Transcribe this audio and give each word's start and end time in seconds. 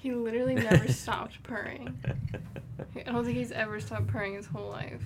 He 0.00 0.12
literally 0.12 0.54
never 0.54 0.86
stopped 0.92 1.42
purring. 1.42 1.98
I 2.94 3.10
don't 3.10 3.24
think 3.24 3.36
he's 3.36 3.50
ever 3.50 3.80
stopped 3.80 4.06
purring 4.06 4.34
his 4.34 4.46
whole 4.46 4.70
life. 4.70 5.02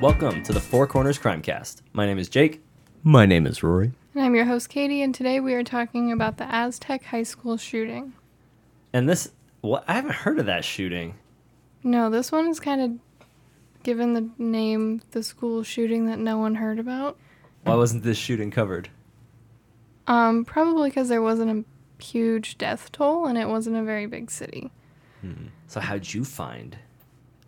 Welcome 0.00 0.42
to 0.42 0.52
the 0.52 0.60
Four 0.60 0.88
Corners 0.88 1.16
Crimecast. 1.20 1.82
My 1.92 2.06
name 2.06 2.18
is 2.18 2.28
Jake. 2.28 2.60
My 3.04 3.24
name 3.24 3.46
is 3.46 3.62
Rory. 3.62 3.92
And 4.14 4.24
I'm 4.24 4.34
your 4.34 4.46
host, 4.46 4.68
Katie, 4.68 5.00
and 5.00 5.14
today 5.14 5.38
we 5.38 5.54
are 5.54 5.62
talking 5.62 6.10
about 6.10 6.38
the 6.38 6.52
Aztec 6.52 7.04
High 7.04 7.22
School 7.22 7.56
shooting. 7.56 8.14
And 8.92 9.08
this, 9.08 9.30
what 9.64 9.84
I 9.88 9.94
haven't 9.94 10.14
heard 10.14 10.38
of 10.38 10.46
that 10.46 10.64
shooting. 10.64 11.14
No, 11.82 12.10
this 12.10 12.30
one 12.30 12.46
is 12.48 12.60
kind 12.60 12.80
of 12.80 12.90
given 13.82 14.14
the 14.14 14.28
name 14.38 15.00
the 15.10 15.22
school 15.22 15.62
shooting 15.62 16.06
that 16.06 16.18
no 16.18 16.38
one 16.38 16.56
heard 16.56 16.78
about. 16.78 17.16
Why 17.64 17.74
wasn't 17.74 18.02
this 18.02 18.18
shooting 18.18 18.50
covered? 18.50 18.88
Um, 20.06 20.44
probably 20.44 20.90
because 20.90 21.08
there 21.08 21.22
wasn't 21.22 21.50
a 22.00 22.02
huge 22.02 22.58
death 22.58 22.92
toll 22.92 23.26
and 23.26 23.38
it 23.38 23.48
wasn't 23.48 23.76
a 23.76 23.82
very 23.82 24.06
big 24.06 24.30
city. 24.30 24.70
So 25.68 25.80
how'd 25.80 26.12
you 26.12 26.22
find 26.24 26.76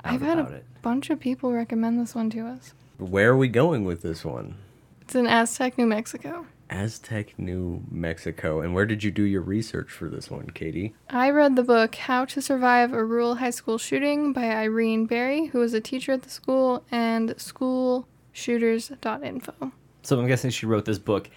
out 0.03 0.15
I've 0.15 0.23
had 0.23 0.39
about 0.39 0.53
a 0.53 0.57
it? 0.57 0.65
bunch 0.81 1.11
of 1.11 1.21
people 1.21 1.53
recommend 1.53 2.01
this 2.01 2.15
one 2.15 2.31
to 2.31 2.47
us. 2.47 2.73
Where 2.97 3.33
are 3.33 3.37
we 3.37 3.49
going 3.49 3.85
with 3.85 4.01
this 4.01 4.25
one? 4.25 4.57
It's 5.03 5.15
in 5.15 5.27
Aztec, 5.27 5.77
New 5.77 5.87
Mexico. 5.87 6.47
Aztec, 6.71 7.39
New 7.39 7.83
Mexico. 7.91 8.61
And 8.61 8.75
where 8.75 8.87
did 8.87 9.05
you 9.05 9.11
do 9.11 9.23
your 9.23 9.43
research 9.43 9.91
for 9.91 10.09
this 10.09 10.31
one, 10.31 10.49
Katie? 10.51 10.95
I 11.11 11.31
read 11.31 11.57
the 11.57 11.63
book 11.63 11.95
How 11.95 12.25
to 12.27 12.43
Survive 12.43 12.93
a 12.93 13.05
Rural 13.05 13.37
High 13.37 13.51
School 13.51 13.79
Shooting 13.79 14.33
by 14.33 14.51
Irene 14.51 15.07
Barry, 15.07 15.47
who 15.47 15.61
was 15.61 15.75
a 15.75 15.81
teacher 15.81 16.13
at 16.13 16.23
the 16.23 16.31
school, 16.31 16.85
and 16.91 17.31
schoolshooters.info. 17.31 19.73
So 20.03 20.19
I'm 20.19 20.27
guessing 20.27 20.51
she 20.51 20.67
wrote 20.67 20.85
this 20.85 20.99
book 20.99 21.31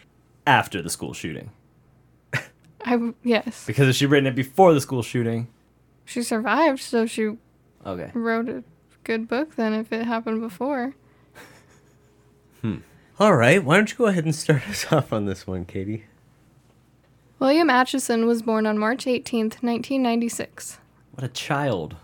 after 0.45 0.81
the 0.81 0.89
school 0.89 1.13
shooting. 1.13 1.51
I 2.85 3.13
yes, 3.23 3.65
Because 3.65 3.89
if 3.89 3.95
she'd 3.97 4.05
written 4.07 4.27
it 4.27 4.35
before 4.35 4.73
the 4.73 4.81
school 4.81 5.03
shooting, 5.03 5.47
she 6.05 6.23
survived, 6.23 6.79
so 6.79 7.05
she 7.05 7.35
okay. 7.85 8.11
wrote 8.13 8.49
a 8.49 8.63
good 9.03 9.27
book 9.27 9.55
then 9.55 9.73
if 9.73 9.91
it 9.91 10.05
happened 10.05 10.41
before. 10.41 10.95
Hmm. 12.61 12.77
All 13.19 13.35
right, 13.35 13.61
why 13.61 13.75
don't 13.75 13.91
you 13.91 13.97
go 13.97 14.05
ahead 14.05 14.23
and 14.23 14.33
start 14.33 14.65
us 14.69 14.85
off 14.93 15.11
on 15.11 15.25
this 15.25 15.45
one, 15.45 15.65
Katie? 15.65 16.05
William 17.37 17.69
Atchison 17.69 18.25
was 18.25 18.41
born 18.41 18.65
on 18.65 18.77
March 18.77 19.03
18th, 19.03 19.61
1996. 19.61 20.79
What 21.11 21.25
a 21.25 21.27
child. 21.27 21.97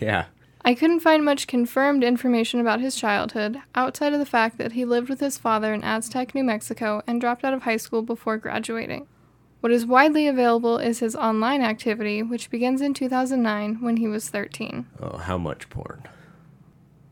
Yeah. 0.00 0.26
I 0.64 0.72
couldn't 0.74 1.00
find 1.00 1.22
much 1.22 1.46
confirmed 1.46 2.02
information 2.02 2.60
about 2.60 2.80
his 2.80 2.96
childhood, 2.96 3.60
outside 3.74 4.14
of 4.14 4.18
the 4.18 4.24
fact 4.24 4.56
that 4.56 4.72
he 4.72 4.86
lived 4.86 5.10
with 5.10 5.20
his 5.20 5.36
father 5.36 5.74
in 5.74 5.84
Aztec, 5.84 6.34
New 6.34 6.44
Mexico, 6.44 7.02
and 7.06 7.20
dropped 7.20 7.44
out 7.44 7.52
of 7.52 7.64
high 7.64 7.76
school 7.76 8.00
before 8.00 8.38
graduating. 8.38 9.06
What 9.60 9.72
is 9.72 9.84
widely 9.84 10.26
available 10.26 10.78
is 10.78 11.00
his 11.00 11.14
online 11.14 11.60
activity, 11.60 12.22
which 12.22 12.48
begins 12.50 12.80
in 12.80 12.94
2009 12.94 13.82
when 13.82 13.98
he 13.98 14.08
was 14.08 14.30
13. 14.30 14.86
Oh, 15.00 15.18
how 15.18 15.36
much 15.36 15.68
porn? 15.68 16.04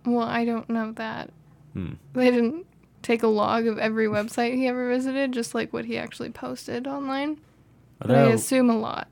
Well, 0.06 0.26
I 0.26 0.46
don't 0.46 0.70
know 0.70 0.92
that. 0.92 1.28
Hmm. 1.74 1.94
They 2.14 2.30
didn't 2.30 2.66
take 3.02 3.22
a 3.22 3.26
log 3.28 3.66
of 3.66 3.78
every 3.78 4.06
website 4.06 4.54
he 4.54 4.66
ever 4.68 4.88
visited, 4.88 5.32
just 5.32 5.54
like 5.54 5.72
what 5.72 5.84
he 5.84 5.98
actually 5.98 6.30
posted 6.30 6.86
online. 6.86 7.38
Are 8.00 8.14
I 8.14 8.20
assume 8.30 8.68
a 8.70 8.76
lot. 8.78 9.08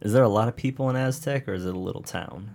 is 0.00 0.12
there 0.12 0.24
a 0.24 0.28
lot 0.28 0.48
of 0.48 0.56
people 0.56 0.90
in 0.90 0.96
Aztec 0.96 1.48
or 1.48 1.54
is 1.54 1.64
it 1.66 1.74
a 1.74 1.78
little 1.78 2.02
town? 2.02 2.50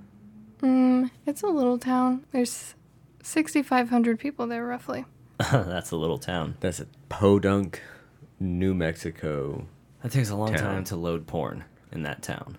Mm, 0.61 1.09
it's 1.25 1.41
a 1.41 1.47
little 1.47 1.77
town. 1.77 2.25
There's 2.31 2.75
6,500 3.23 4.19
people 4.19 4.45
there, 4.47 4.65
roughly. 4.65 5.05
That's 5.39 5.91
a 5.91 5.95
little 5.95 6.17
town. 6.17 6.55
That's 6.59 6.81
a 6.81 6.87
Podunk, 7.07 7.81
New 8.41 8.73
Mexico. 8.73 9.65
That 10.03 10.11
takes 10.11 10.29
a 10.29 10.35
long 10.35 10.53
Town. 10.53 10.59
time 10.59 10.83
to 10.85 10.95
load 10.97 11.27
porn 11.27 11.63
in 11.91 12.03
that 12.03 12.21
town. 12.21 12.57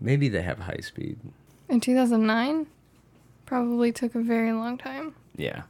Maybe 0.00 0.28
they 0.28 0.42
have 0.42 0.58
high 0.60 0.80
speed. 0.80 1.18
In 1.68 1.80
2009, 1.80 2.66
probably 3.44 3.90
took 3.92 4.14
a 4.14 4.20
very 4.20 4.52
long 4.52 4.78
time. 4.78 5.14
Yeah. 5.36 5.62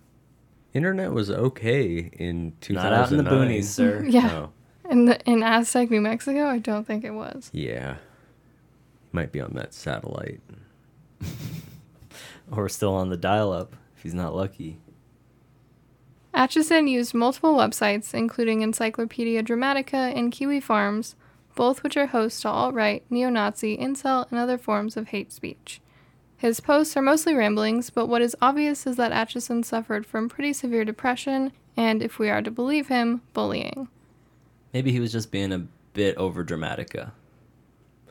Internet 0.76 1.12
was 1.12 1.30
okay 1.30 2.10
in 2.12 2.52
2009. 2.60 2.74
Not 2.74 2.92
out 2.92 3.10
in 3.12 3.16
the 3.24 3.30
boonies, 3.30 3.64
sir. 3.64 4.04
Yeah. 4.08 4.46
Oh, 4.84 4.90
In 4.90 5.06
the, 5.06 5.18
in 5.28 5.42
Aztec, 5.42 5.90
New 5.90 6.00
Mexico, 6.02 6.46
I 6.46 6.58
don't 6.58 6.86
think 6.86 7.02
it 7.04 7.12
was. 7.12 7.50
yeah. 7.52 7.94
He 7.94 9.08
might 9.12 9.32
be 9.32 9.40
on 9.40 9.52
that 9.54 9.72
satellite. 9.74 10.40
Or 12.52 12.68
still 12.68 12.94
on 12.94 13.08
the 13.08 13.16
dial 13.16 13.50
up 13.52 13.74
if 13.96 14.02
he's 14.04 14.14
not 14.14 14.32
lucky. 14.34 14.78
Atchison 16.32 16.86
used 16.86 17.12
multiple 17.14 17.56
websites, 17.56 18.14
including 18.14 18.60
Encyclopedia 18.60 19.42
Dramatica 19.42 20.14
and 20.16 20.30
Kiwi 20.30 20.60
Farms, 20.60 21.16
both 21.56 21.82
which 21.82 21.96
are 21.96 22.06
hosts 22.06 22.42
to 22.42 22.48
alt 22.48 22.72
right, 22.74 23.02
neo 23.10 23.30
Nazi, 23.30 23.76
incel, 23.76 24.30
and 24.30 24.38
other 24.38 24.58
forms 24.58 24.96
of 24.96 25.08
hate 25.08 25.32
speech. 25.32 25.80
His 26.36 26.60
posts 26.60 26.96
are 26.96 27.02
mostly 27.02 27.34
ramblings, 27.34 27.90
but 27.90 28.06
what 28.06 28.22
is 28.22 28.36
obvious 28.42 28.86
is 28.86 28.96
that 28.96 29.12
Atchison 29.12 29.62
suffered 29.62 30.04
from 30.04 30.28
pretty 30.28 30.52
severe 30.52 30.84
depression 30.84 31.52
and, 31.76 32.02
if 32.02 32.18
we 32.18 32.28
are 32.28 32.42
to 32.42 32.50
believe 32.50 32.88
him, 32.88 33.22
bullying. 33.32 33.88
Maybe 34.72 34.92
he 34.92 35.00
was 35.00 35.12
just 35.12 35.30
being 35.30 35.52
a 35.52 35.66
bit 35.94 36.16
over 36.16 36.44
dramatica. 36.44 37.12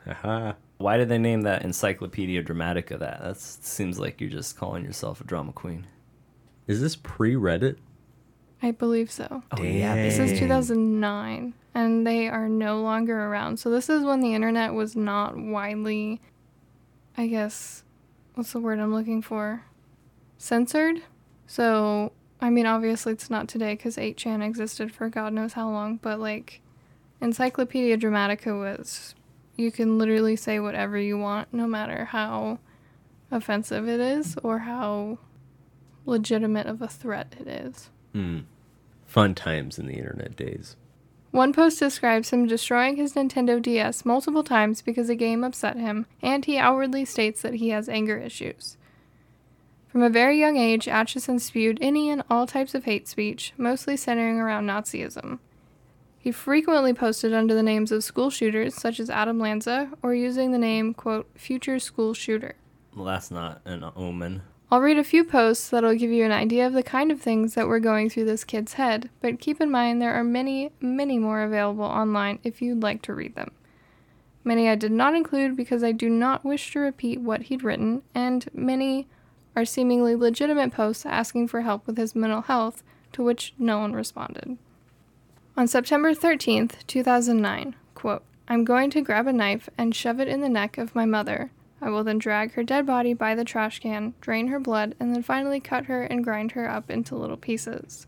Haha. 0.06 0.54
Why 0.78 0.98
did 0.98 1.10
they 1.10 1.18
name 1.18 1.44
that 1.44 1.64
Encyclopedia 1.64 2.44
Dramatica 2.44 3.00
that? 3.00 3.22
That 3.22 3.38
seems 3.38 3.98
like 3.98 4.20
you're 4.20 4.30
just 4.30 4.58
calling 4.58 4.84
yourself 4.84 5.22
a 5.22 5.24
drama 5.24 5.54
queen. 5.54 5.88
Is 6.68 6.82
this 6.82 6.96
pre 6.96 7.36
Reddit? 7.36 7.78
I 8.62 8.72
believe 8.72 9.10
so. 9.10 9.44
Oh, 9.52 9.62
yeah, 9.62 9.96
This 9.96 10.18
is 10.18 10.38
2009, 10.40 11.54
and 11.74 12.06
they 12.06 12.28
are 12.28 12.50
no 12.50 12.82
longer 12.82 13.26
around. 13.28 13.58
So 13.58 13.70
this 13.70 13.90
is 13.90 14.04
when 14.04 14.20
the 14.20 14.34
internet 14.34 14.74
was 14.74 14.96
not 14.96 15.38
widely, 15.38 16.20
I 17.18 17.28
guess, 17.28 17.84
what's 18.36 18.54
the 18.54 18.60
word 18.60 18.80
I'm 18.80 18.94
looking 18.94 19.22
for? 19.22 19.64
Censored. 20.38 21.02
So 21.48 22.12
I 22.42 22.50
mean, 22.50 22.66
obviously 22.66 23.14
it's 23.14 23.30
not 23.30 23.48
today 23.48 23.74
because 23.74 23.98
8chan 23.98 24.46
existed 24.46 24.92
for 24.92 25.10
God 25.10 25.34
knows 25.34 25.54
how 25.54 25.70
long, 25.70 25.98
but 25.98 26.20
like, 26.20 26.62
Encyclopedia 27.22 27.98
Dramatica 27.98 28.58
was, 28.58 29.16
you 29.56 29.72
can 29.72 29.98
literally 29.98 30.36
say 30.36 30.60
whatever 30.60 30.98
you 30.98 31.18
want, 31.18 31.54
no 31.54 31.66
matter 31.66 32.06
how 32.06 32.60
offensive 33.32 33.88
it 33.88 34.00
is 34.00 34.38
or 34.44 34.60
how 34.60 35.18
legitimate 36.06 36.68
of 36.68 36.82
a 36.82 36.88
threat 36.88 37.36
it 37.40 37.48
is. 37.48 37.90
Hmm. 38.14 38.40
Fun 39.06 39.34
times 39.34 39.80
in 39.80 39.88
the 39.88 39.96
internet 39.96 40.36
days. 40.36 40.76
One 41.36 41.52
post 41.52 41.80
describes 41.80 42.30
him 42.30 42.48
destroying 42.48 42.96
his 42.96 43.12
Nintendo 43.12 43.62
DS 43.62 44.06
multiple 44.06 44.42
times 44.42 44.82
because 44.82 45.10
a 45.10 45.16
game 45.16 45.44
upset 45.44 45.76
him, 45.76 46.06
and 46.22 46.46
he 46.46 46.58
outwardly 46.58 47.04
states 47.04 47.42
that 47.42 47.56
he 47.56 47.72
has 47.72 47.90
anger 47.90 48.18
issues. 48.18 48.78
From 49.90 50.02
a 50.02 50.10
very 50.10 50.40
young 50.40 50.56
age, 50.56 50.88
Atchison 50.88 51.40
spewed 51.40 51.78
any 51.82 52.10
and 52.10 52.24
all 52.30 52.48
types 52.48 52.74
of 52.74 52.86
hate 52.86 53.10
speech, 53.10 53.52
mostly 53.58 53.98
centering 53.98 54.40
around 54.40 54.66
Nazism. 54.66 55.40
He 56.18 56.32
frequently 56.32 56.94
posted 56.94 57.34
under 57.34 57.54
the 57.54 57.62
names 57.62 57.92
of 57.92 58.06
school 58.06 58.30
shooters, 58.30 58.74
such 58.74 58.98
as 58.98 59.10
Adam 59.10 59.38
Lanza, 59.38 59.92
or 60.02 60.16
using 60.16 60.54
the 60.54 60.58
name, 60.58 60.94
quote, 60.94 61.30
future 61.36 61.80
school 61.80 62.14
shooter. 62.14 62.56
Well, 62.96 63.04
that's 63.04 63.30
not 63.30 63.60
an 63.66 63.84
omen. 63.98 64.42
I'll 64.72 64.82
read 64.82 64.98
a 64.98 65.04
few 65.04 65.24
posts 65.24 65.70
that'll 65.70 65.94
give 65.96 66.12
you 66.12 66.26
an 66.26 66.32
idea 66.32 66.66
of 66.66 66.74
the 66.74 66.82
kind 66.82 67.12
of 67.12 67.22
things 67.22 67.54
that 67.54 67.68
were 67.68 67.80
going 67.80 68.10
through 68.10 68.26
this 68.26 68.44
kid's 68.44 68.74
head, 68.74 69.10
but 69.22 69.40
keep 69.40 69.62
in 69.62 69.70
mind 69.70 70.02
there 70.02 70.14
are 70.14 70.24
many, 70.24 70.72
many 70.82 71.20
more 71.20 71.44
available 71.44 71.84
online 71.84 72.40
if 72.44 72.62
you'd 72.62 72.82
like 72.82 73.04
to 73.04 73.14
read 73.14 73.36
them. 73.36 73.52
Many 74.44 74.68
I 74.68 74.76
did 74.76 74.92
not 74.92 75.16
include 75.16 75.56
because 75.56 75.84
I 75.84 75.92
do 75.92 76.10
not 76.10 76.44
wish 76.44 76.72
to 76.74 76.80
repeat 76.80 77.22
what 77.22 77.44
he'd 77.44 77.64
written, 77.64 78.02
and 78.16 78.48
many 78.54 79.08
are 79.56 79.66
seemingly 79.66 80.16
legitimate 80.16 80.74
posts 80.74 81.06
asking 81.06 81.48
for 81.48 81.62
help 81.62 81.86
with 81.86 81.98
his 81.98 82.16
mental 82.16 82.42
health, 82.42 82.84
to 83.14 83.24
which 83.24 83.54
no 83.60 83.80
one 83.80 83.94
responded. 83.94 84.58
On 85.56 85.68
September 85.68 86.14
13th, 86.14 86.86
2009, 86.88 87.76
quote, 87.94 88.24
I'm 88.48 88.66
going 88.66 88.90
to 88.92 89.02
grab 89.02 89.26
a 89.28 89.34
knife 89.34 89.70
and 89.78 89.96
shove 89.96 90.20
it 90.20 90.28
in 90.28 90.42
the 90.42 90.50
neck 90.50 90.78
of 90.78 90.94
my 90.94 91.06
mother. 91.06 91.52
I 91.82 91.90
will 91.90 92.04
then 92.04 92.18
drag 92.18 92.54
her 92.54 92.64
dead 92.64 92.86
body 92.86 93.14
by 93.14 93.36
the 93.36 93.44
trash 93.44 93.80
can, 93.80 94.14
drain 94.22 94.48
her 94.48 94.60
blood, 94.60 94.96
and 95.00 95.14
then 95.14 95.24
finally 95.24 95.60
cut 95.60 95.86
her 95.86 96.04
and 96.04 96.24
grind 96.24 96.54
her 96.54 96.70
up 96.70 96.90
into 96.90 97.16
little 97.16 97.38
pieces. 97.38 98.08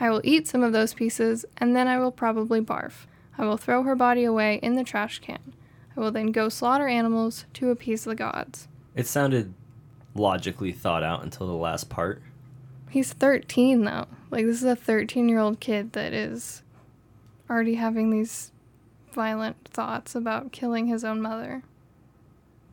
I 0.00 0.08
will 0.08 0.22
eat 0.24 0.48
some 0.48 0.62
of 0.62 0.72
those 0.72 0.94
pieces, 0.94 1.44
and 1.58 1.76
then 1.76 1.86
I 1.86 1.98
will 1.98 2.10
probably 2.10 2.60
barf. 2.60 3.06
I 3.36 3.44
will 3.44 3.58
throw 3.58 3.82
her 3.82 3.94
body 3.94 4.24
away 4.24 4.58
in 4.62 4.74
the 4.74 4.84
trash 4.84 5.18
can. 5.18 5.52
I 5.96 6.00
will 6.00 6.10
then 6.10 6.32
go 6.32 6.48
slaughter 6.48 6.88
animals 6.88 7.44
to 7.54 7.70
appease 7.70 8.04
the 8.04 8.14
gods. 8.14 8.68
It 8.94 9.06
sounded 9.06 9.54
logically 10.14 10.72
thought 10.72 11.02
out 11.02 11.22
until 11.22 11.46
the 11.46 11.52
last 11.52 11.90
part. 11.90 12.22
He's 12.88 13.12
13, 13.12 13.84
though. 13.84 14.06
Like, 14.30 14.46
this 14.46 14.56
is 14.56 14.64
a 14.64 14.74
13 14.74 15.28
year 15.28 15.38
old 15.38 15.60
kid 15.60 15.92
that 15.92 16.12
is 16.12 16.62
already 17.48 17.74
having 17.74 18.10
these 18.10 18.52
violent 19.12 19.56
thoughts 19.68 20.14
about 20.14 20.52
killing 20.52 20.86
his 20.86 21.04
own 21.04 21.20
mother. 21.20 21.62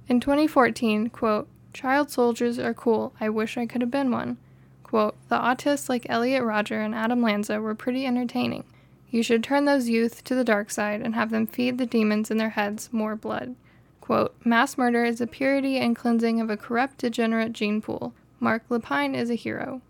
In 0.08 0.20
2014, 0.20 1.10
quote, 1.10 1.48
Child 1.74 2.10
soldiers 2.10 2.58
are 2.58 2.74
cool. 2.74 3.14
I 3.20 3.30
wish 3.30 3.58
I 3.58 3.66
could 3.66 3.82
have 3.82 3.92
been 3.92 4.10
one. 4.12 4.38
Quote, 4.84 5.16
the 5.30 5.38
autists 5.38 5.90
like 5.90 6.06
Elliot 6.10 6.44
Rodger 6.44 6.80
and 6.82 6.96
Adam 6.96 7.22
Lanza 7.22 7.62
were 7.62 7.76
pretty 7.76 8.06
entertaining. 8.06 8.64
You 9.10 9.22
should 9.22 9.44
turn 9.44 9.66
those 9.66 9.90
youth 9.90 10.24
to 10.24 10.36
the 10.36 10.44
dark 10.44 10.72
side 10.72 11.02
and 11.02 11.14
have 11.14 11.30
them 11.30 11.46
feed 11.46 11.78
the 11.78 11.86
demons 11.86 12.32
in 12.32 12.38
their 12.38 12.52
heads 12.52 12.90
more 12.92 13.16
blood. 13.16 13.56
Quote, 14.02 14.34
mass 14.46 14.78
murder 14.78 15.04
is 15.04 15.20
the 15.20 15.28
purity 15.28 15.78
and 15.78 15.96
cleansing 15.96 16.40
of 16.40 16.50
a 16.50 16.58
corrupt, 16.58 17.00
degenerate 17.00 17.52
gene 17.54 17.82
pool. 17.82 18.14
Mark 18.40 18.64
Lépine 18.70 19.16
is 19.16 19.30
a 19.30 19.36
hero. 19.36 19.82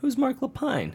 Who's 0.00 0.16
Mark 0.16 0.40
Lépine? 0.40 0.94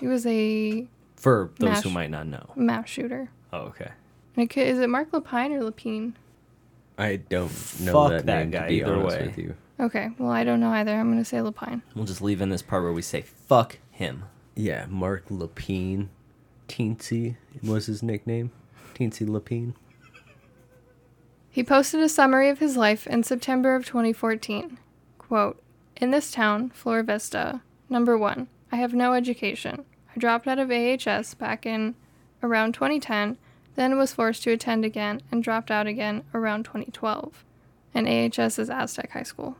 He 0.00 0.06
was 0.06 0.26
a 0.26 0.86
For 1.16 1.50
those 1.58 1.68
Mash. 1.70 1.82
who 1.84 1.90
might 1.90 2.10
not 2.10 2.26
know. 2.26 2.50
mass 2.56 2.88
shooter. 2.88 3.30
Oh, 3.52 3.72
okay. 3.72 3.90
Is 4.36 4.78
it 4.78 4.90
Mark 4.90 5.10
Lépine 5.12 5.52
or 5.52 5.70
Lépine? 5.70 6.14
I 6.98 7.16
don't 7.16 7.50
know 7.80 7.92
Fuck 7.92 8.10
that, 8.10 8.26
that 8.26 8.38
name 8.40 8.50
guy 8.50 8.62
to 8.62 8.68
be 8.68 8.74
either 8.80 8.94
honest 8.96 9.16
way. 9.16 9.26
with 9.26 9.38
you. 9.38 9.54
Okay, 9.80 10.10
well, 10.18 10.30
I 10.30 10.42
don't 10.42 10.58
know 10.58 10.70
either. 10.70 10.92
I'm 10.92 11.06
going 11.06 11.18
to 11.18 11.24
say 11.24 11.36
Lépine. 11.38 11.82
We'll 11.94 12.04
just 12.04 12.20
leave 12.20 12.40
in 12.40 12.48
this 12.50 12.62
part 12.62 12.82
where 12.82 12.92
we 12.92 13.02
say 13.02 13.22
fuck 13.22 13.78
him. 13.92 14.24
Yeah, 14.56 14.86
Mark 14.88 15.28
Lépine. 15.28 16.08
Teensy 16.68 17.36
was 17.62 17.86
his 17.86 18.02
nickname. 18.02 18.50
Teensy 18.94 19.26
Lépine. 19.26 19.74
He 21.50 21.62
posted 21.64 22.00
a 22.00 22.08
summary 22.08 22.50
of 22.50 22.58
his 22.58 22.76
life 22.76 23.06
in 23.06 23.22
September 23.22 23.74
of 23.74 23.86
2014. 23.86 24.78
Quote, 25.18 25.62
In 25.96 26.10
this 26.10 26.30
town, 26.30 26.70
Flora 26.70 27.04
Vista, 27.04 27.62
number 27.88 28.18
one, 28.18 28.48
I 28.70 28.76
have 28.76 28.92
no 28.92 29.14
education. 29.14 29.84
I 30.14 30.18
dropped 30.18 30.46
out 30.46 30.58
of 30.58 30.70
AHS 30.70 31.34
back 31.34 31.64
in 31.64 31.94
around 32.42 32.74
2010, 32.74 33.38
then 33.78 33.96
was 33.96 34.12
forced 34.12 34.42
to 34.42 34.50
attend 34.50 34.84
again 34.84 35.22
and 35.30 35.40
dropped 35.40 35.70
out 35.70 35.86
again 35.86 36.24
around 36.34 36.64
2012. 36.64 37.44
And 37.94 38.08
AHS 38.08 38.58
is 38.58 38.68
Aztec 38.68 39.12
High 39.12 39.22
School. 39.22 39.56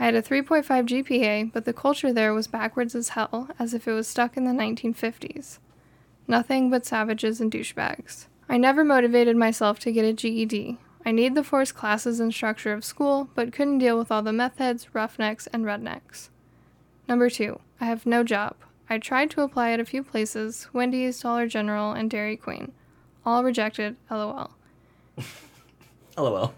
I 0.00 0.04
had 0.06 0.16
a 0.16 0.20
3.5 0.20 0.64
GPA, 0.66 1.52
but 1.52 1.64
the 1.64 1.72
culture 1.72 2.12
there 2.12 2.34
was 2.34 2.48
backwards 2.48 2.96
as 2.96 3.10
hell, 3.10 3.48
as 3.56 3.72
if 3.72 3.86
it 3.86 3.92
was 3.92 4.08
stuck 4.08 4.36
in 4.36 4.46
the 4.46 4.50
1950s. 4.50 5.60
Nothing 6.26 6.70
but 6.70 6.84
savages 6.84 7.40
and 7.40 7.52
douchebags. 7.52 8.26
I 8.48 8.56
never 8.56 8.82
motivated 8.82 9.36
myself 9.36 9.78
to 9.80 9.92
get 9.92 10.04
a 10.04 10.12
GED. 10.12 10.78
I 11.04 11.12
need 11.12 11.36
the 11.36 11.44
forced 11.44 11.76
classes 11.76 12.18
and 12.18 12.34
structure 12.34 12.72
of 12.72 12.84
school, 12.84 13.28
but 13.36 13.52
couldn't 13.52 13.78
deal 13.78 13.96
with 13.96 14.10
all 14.10 14.22
the 14.22 14.32
meth 14.32 14.58
heads, 14.58 14.92
roughnecks, 14.92 15.46
and 15.52 15.64
rednecks. 15.64 16.30
Number 17.08 17.30
two, 17.30 17.60
I 17.80 17.84
have 17.84 18.06
no 18.06 18.24
job. 18.24 18.56
I 18.90 18.98
tried 18.98 19.30
to 19.30 19.42
apply 19.42 19.70
at 19.70 19.78
a 19.78 19.84
few 19.84 20.02
places 20.02 20.66
Wendy's, 20.72 21.20
Dollar 21.20 21.46
General, 21.46 21.92
and 21.92 22.10
Dairy 22.10 22.36
Queen. 22.36 22.72
All 23.26 23.42
rejected, 23.42 23.96
lol. 24.08 24.52
LOL. 26.16 26.54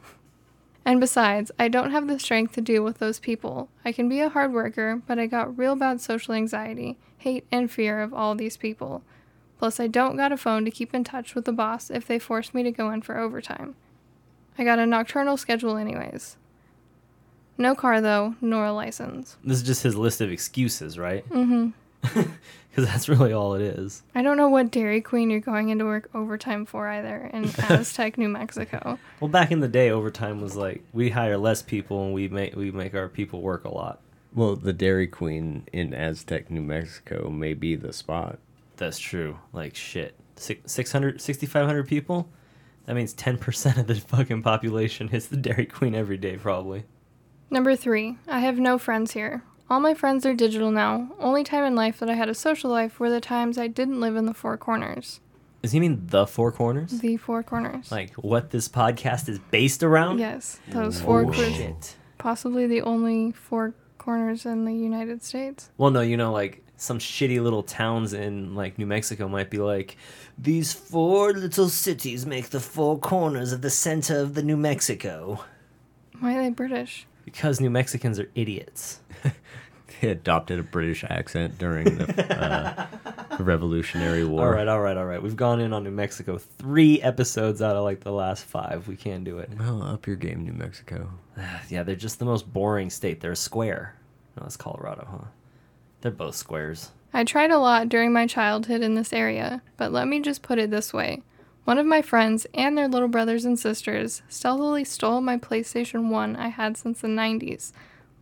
And 0.85 1.01
besides, 1.01 1.51
I 1.59 1.69
don't 1.69 1.91
have 1.91 2.07
the 2.07 2.19
strength 2.19 2.55
to 2.55 2.61
deal 2.61 2.85
with 2.85 2.99
those 2.99 3.19
people. 3.19 3.69
I 3.85 3.93
can 3.93 4.09
be 4.09 4.21
a 4.21 4.29
hard 4.29 4.53
worker, 4.53 5.03
but 5.07 5.19
I 5.19 5.27
got 5.27 5.59
real 5.59 5.77
bad 5.77 6.01
social 6.01 6.35
anxiety, 6.35 6.97
hate, 7.19 7.45
and 7.51 7.71
fear 7.71 8.01
of 8.01 8.15
all 8.15 8.35
these 8.35 8.57
people. 8.57 9.03
Plus, 9.59 9.81
I 9.81 9.87
don't 9.87 10.17
got 10.17 10.31
a 10.31 10.37
phone 10.37 10.65
to 10.65 10.71
keep 10.71 10.95
in 10.95 11.05
touch 11.05 11.35
with 11.35 11.47
the 11.47 11.53
boss 11.53 11.91
if 11.91 12.07
they 12.07 12.19
force 12.19 12.55
me 12.55 12.63
to 12.63 12.71
go 12.71 12.91
in 12.91 13.03
for 13.03 13.19
overtime. 13.19 13.75
I 14.57 14.65
got 14.65 14.79
a 14.79 14.87
nocturnal 14.87 15.37
schedule, 15.37 15.77
anyways. 15.77 16.37
No 17.57 17.75
car, 17.75 18.01
though, 18.01 18.37
nor 18.41 18.67
a 18.67 18.73
license. 18.73 19.37
This 19.43 19.59
is 19.59 19.65
just 19.65 19.83
his 19.83 19.97
list 19.97 20.21
of 20.21 20.31
excuses, 20.31 20.99
right? 20.99 21.29
Mm 21.31 21.47
hmm. 21.47 21.69
Because 22.79 22.93
that's 22.93 23.09
really 23.09 23.33
all 23.33 23.55
it 23.55 23.63
is. 23.63 24.05
I 24.15 24.23
don't 24.23 24.37
know 24.37 24.49
what 24.49 24.71
Dairy 24.71 25.01
Queen 25.01 25.31
you're 25.31 25.41
going 25.41 25.71
into 25.71 25.85
work 25.85 26.09
overtime 26.15 26.65
for 26.65 26.87
either 26.87 27.29
in 27.33 27.47
Aztec, 27.59 28.17
New 28.17 28.29
Mexico. 28.29 29.01
Well, 29.19 29.29
back 29.29 29.51
in 29.51 29.59
the 29.59 29.67
day, 29.67 29.91
overtime 29.91 30.41
was 30.41 30.55
like 30.55 30.85
we 30.93 31.11
hire 31.11 31.37
less 31.37 31.61
people 31.61 32.05
and 32.05 32.15
we 32.15 32.29
make 32.29 32.55
we 32.55 32.71
make 32.71 32.95
our 32.95 33.09
people 33.09 33.41
work 33.41 33.65
a 33.65 33.75
lot. 33.75 34.01
Well, 34.33 34.55
the 34.55 34.73
Dairy 34.73 35.09
Queen 35.09 35.67
in 35.73 35.93
Aztec, 35.93 36.53
New 36.53 36.61
Mexico 36.61 37.29
may 37.31 37.53
be 37.55 37.75
the 37.75 37.93
spot. 37.93 38.39
That's 38.77 39.01
true. 39.01 39.41
Like 39.53 39.75
shit, 39.75 40.15
Six, 40.37 40.71
600, 40.71 41.21
6,500 41.21 41.89
people. 41.89 42.29
That 42.87 42.95
means 42.95 43.13
ten 43.13 43.39
percent 43.39 43.79
of 43.79 43.89
the 43.89 43.97
fucking 43.97 44.43
population 44.45 45.09
hits 45.09 45.27
the 45.27 45.37
Dairy 45.37 45.67
Queen 45.67 45.97
every 45.97 46.17
day, 46.17 46.37
probably. 46.37 46.85
Number 47.51 47.75
three, 47.75 48.19
I 48.29 48.39
have 48.39 48.61
no 48.61 48.79
friends 48.79 49.13
here. 49.15 49.43
All 49.71 49.81
my 49.81 49.93
friends 49.95 50.25
are 50.25 50.35
digital 50.35 50.71
now. 50.71 51.11
Only 51.19 51.45
time 51.45 51.65
in 51.65 51.75
life 51.75 51.99
that 52.01 52.09
I 52.09 52.15
had 52.15 52.29
a 52.29 52.35
social 52.35 52.71
life 52.71 52.99
were 52.99 53.11
the 53.11 53.21
times 53.21 53.59
I 53.59 53.67
didn't 53.67 54.01
live 54.01 54.17
in 54.17 54.25
the 54.27 54.33
four 54.35 54.57
corners. 54.57 55.21
Does 55.63 55.73
he 55.73 55.81
mean 55.81 56.07
the 56.07 56.27
four 56.27 56.53
corners? 56.53 57.01
The 57.01 57.17
four 57.17 57.43
corners. 57.43 57.91
Like 57.93 58.15
what 58.15 58.51
this 58.51 58.69
podcast 58.69 59.29
is 59.29 59.39
based 59.51 59.83
around? 59.83 60.19
yes, 60.19 60.61
those 60.69 61.01
four 61.01 61.23
Oh 61.23 61.33
corners. 61.33 61.97
Possibly 62.17 62.67
the 62.67 62.81
only 62.83 63.33
four 63.33 63.75
corners 63.99 64.47
in 64.47 64.65
the 64.65 64.73
United 64.75 65.23
States. 65.23 65.71
Well, 65.77 65.91
no, 65.91 66.01
you 66.01 66.17
know, 66.17 66.33
like 66.33 66.65
some 66.77 66.99
shitty 66.99 67.43
little 67.43 67.63
towns 67.65 68.13
in 68.13 68.55
like 68.55 68.79
New 68.79 68.87
Mexico 68.87 69.29
might 69.29 69.51
be 69.51 69.59
like, 69.59 69.97
these 70.39 70.73
four 70.73 71.33
little 71.33 71.69
cities 71.69 72.25
make 72.25 72.51
the 72.51 72.61
four 72.61 72.99
corners 72.99 73.53
of 73.53 73.61
the 73.61 73.71
center 73.71 74.19
of 74.21 74.35
the 74.35 74.43
New 74.43 74.57
Mexico. 74.57 75.45
Why 76.21 76.37
are 76.37 76.43
they 76.45 76.51
British? 76.51 77.07
Because 77.33 77.61
New 77.61 77.69
Mexicans 77.69 78.19
are 78.19 78.31
idiots. 78.35 79.01
they 80.01 80.09
adopted 80.09 80.59
a 80.59 80.63
British 80.63 81.05
accent 81.05 81.59
during 81.59 81.99
the 81.99 82.37
uh, 82.43 82.87
Revolutionary 83.39 84.25
War. 84.25 84.47
All 84.47 84.51
right, 84.51 84.67
all 84.67 84.81
right, 84.81 84.97
all 84.97 85.05
right. 85.05 85.23
We've 85.23 85.37
gone 85.37 85.61
in 85.61 85.75
on 85.75 85.85
New 85.85 85.91
Mexico 85.91 86.39
three 86.39 87.03
episodes 87.03 87.61
out 87.61 87.77
of 87.77 87.85
like 87.85 88.01
the 88.01 88.13
last 88.13 88.45
five. 88.45 88.89
We 88.89 88.97
can't 88.97 89.25
do 89.25 89.39
it. 89.39 89.51
Well, 89.59 89.83
up 89.83 90.07
your 90.07 90.17
game, 90.17 90.43
New 90.43 90.55
Mexico. 90.55 91.11
yeah, 91.69 91.83
they're 91.83 91.97
just 91.97 92.19
the 92.19 92.25
most 92.25 92.51
boring 92.51 92.89
state. 92.89 93.21
They're 93.21 93.33
a 93.33 93.37
square. 93.37 93.95
No, 94.37 94.45
that's 94.45 94.57
Colorado, 94.57 95.07
huh? 95.11 95.27
They're 96.01 96.13
both 96.13 96.35
squares. 96.35 96.93
I 97.13 97.25
tried 97.25 97.51
a 97.51 97.59
lot 97.59 97.91
during 97.91 98.13
my 98.13 98.27
childhood 98.27 98.81
in 98.81 98.95
this 98.95 99.13
area, 99.13 99.61
but 99.77 99.93
let 99.93 100.09
me 100.09 100.21
just 100.21 100.41
put 100.41 100.59
it 100.59 100.71
this 100.71 100.95
way. 100.95 101.23
One 101.69 101.77
of 101.77 101.85
my 101.85 102.01
friends 102.01 102.47
and 102.55 102.79
their 102.79 102.89
little 102.89 103.09
brothers 103.09 103.45
and 103.45 103.59
sisters 103.59 104.23
stealthily 104.27 104.85
stole 104.85 105.21
my 105.21 105.37
PlayStation 105.37 106.09
1 106.09 106.35
I 106.35 106.49
had 106.49 106.79
since 106.79 107.03
the 107.03 107.09
90s, 107.09 107.73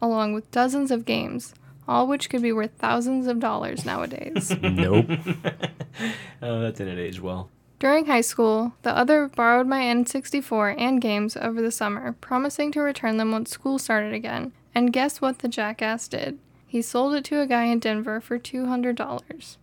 along 0.03 0.33
with 0.33 0.51
dozens 0.51 0.91
of 0.91 1.05
games, 1.05 1.55
all 1.87 2.09
which 2.09 2.29
could 2.29 2.43
be 2.43 2.51
worth 2.51 2.73
thousands 2.77 3.29
of 3.29 3.39
dollars 3.39 3.85
nowadays. 3.85 4.53
Nope. 4.63 5.07
Oh, 6.43 6.59
that 6.59 6.75
didn't 6.75 6.99
age 6.99 7.21
well. 7.21 7.49
During 7.79 8.07
high 8.07 8.21
school, 8.21 8.73
the 8.83 8.91
other 8.91 9.29
borrowed 9.29 9.69
my 9.69 9.83
N64 9.83 10.75
and 10.77 11.01
games 11.01 11.37
over 11.37 11.63
the 11.63 11.71
summer, 11.71 12.17
promising 12.21 12.73
to 12.73 12.81
return 12.81 13.17
them 13.17 13.31
once 13.31 13.53
school 13.53 13.79
started 13.79 14.13
again. 14.13 14.55
And 14.75 14.93
guess 14.93 15.21
what 15.21 15.39
the 15.39 15.49
jackass 15.49 16.09
did? 16.09 16.41
He 16.67 16.83
sold 16.83 17.15
it 17.15 17.25
to 17.27 17.41
a 17.41 17.47
guy 17.47 17.67
in 17.67 17.79
Denver 17.79 18.21
for 18.21 18.41
$200. 18.41 19.57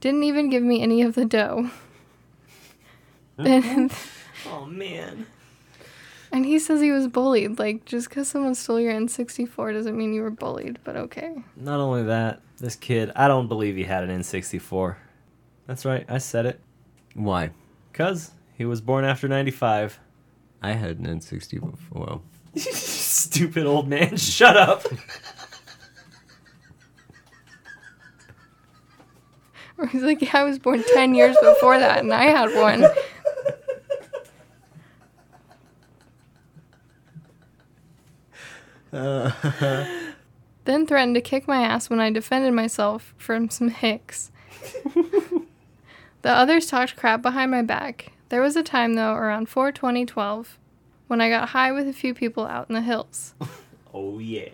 Didn't 0.00 0.24
even 0.24 0.48
give 0.48 0.62
me 0.62 0.80
any 0.80 1.02
of 1.02 1.14
the 1.14 1.26
dough. 1.26 1.70
Mm-hmm. 3.38 3.78
and, 3.78 3.92
Oh 4.52 4.64
man. 4.66 5.26
and 6.32 6.44
he 6.46 6.58
says 6.58 6.80
he 6.80 6.90
was 6.92 7.08
bullied. 7.08 7.58
Like, 7.58 7.84
just 7.84 8.08
because 8.08 8.28
someone 8.28 8.54
stole 8.54 8.78
your 8.80 8.92
N64 8.92 9.72
doesn't 9.72 9.96
mean 9.96 10.14
you 10.14 10.22
were 10.22 10.30
bullied, 10.30 10.78
but 10.84 10.96
okay. 10.96 11.34
Not 11.56 11.80
only 11.80 12.04
that, 12.04 12.40
this 12.58 12.76
kid, 12.76 13.10
I 13.16 13.28
don't 13.28 13.48
believe 13.48 13.76
he 13.76 13.84
had 13.84 14.04
an 14.04 14.20
N64. 14.20 14.96
That's 15.66 15.84
right, 15.84 16.04
I 16.08 16.18
said 16.18 16.46
it. 16.46 16.60
Why? 17.14 17.50
Cuz 17.92 18.30
he 18.56 18.64
was 18.64 18.80
born 18.80 19.04
after 19.04 19.26
95. 19.28 19.98
I 20.62 20.72
had 20.72 20.98
an 20.98 21.06
N64. 21.06 21.74
Well, 21.92 22.22
Stupid 22.56 23.66
old 23.66 23.88
man, 23.88 24.16
shut 24.18 24.56
up. 24.56 24.84
Or 29.78 29.86
he's 29.86 30.02
like, 30.02 30.22
yeah, 30.22 30.30
I 30.34 30.44
was 30.44 30.58
born 30.58 30.82
10 30.94 31.14
years 31.14 31.36
before 31.42 31.78
that, 31.78 31.98
and 31.98 32.12
I 32.12 32.24
had 32.24 32.54
one. 32.54 32.86
then 40.64 40.86
threatened 40.86 41.14
to 41.14 41.20
kick 41.20 41.46
my 41.46 41.62
ass 41.62 41.90
when 41.90 42.00
I 42.00 42.10
defended 42.10 42.54
myself 42.54 43.14
from 43.16 43.50
some 43.50 43.68
hicks. 43.70 44.30
the 46.22 46.30
others 46.30 46.66
talked 46.66 46.96
crap 46.96 47.22
behind 47.22 47.50
my 47.50 47.62
back. 47.62 48.12
There 48.28 48.42
was 48.42 48.56
a 48.56 48.62
time, 48.62 48.94
though, 48.94 49.14
around 49.14 49.48
4 49.48 49.70
2012, 49.70 50.58
when 51.06 51.20
I 51.20 51.28
got 51.28 51.50
high 51.50 51.70
with 51.72 51.86
a 51.86 51.92
few 51.92 52.14
people 52.14 52.46
out 52.46 52.68
in 52.68 52.74
the 52.74 52.82
hills. 52.82 53.34
Oh 53.94 54.18
yeah. 54.18 54.50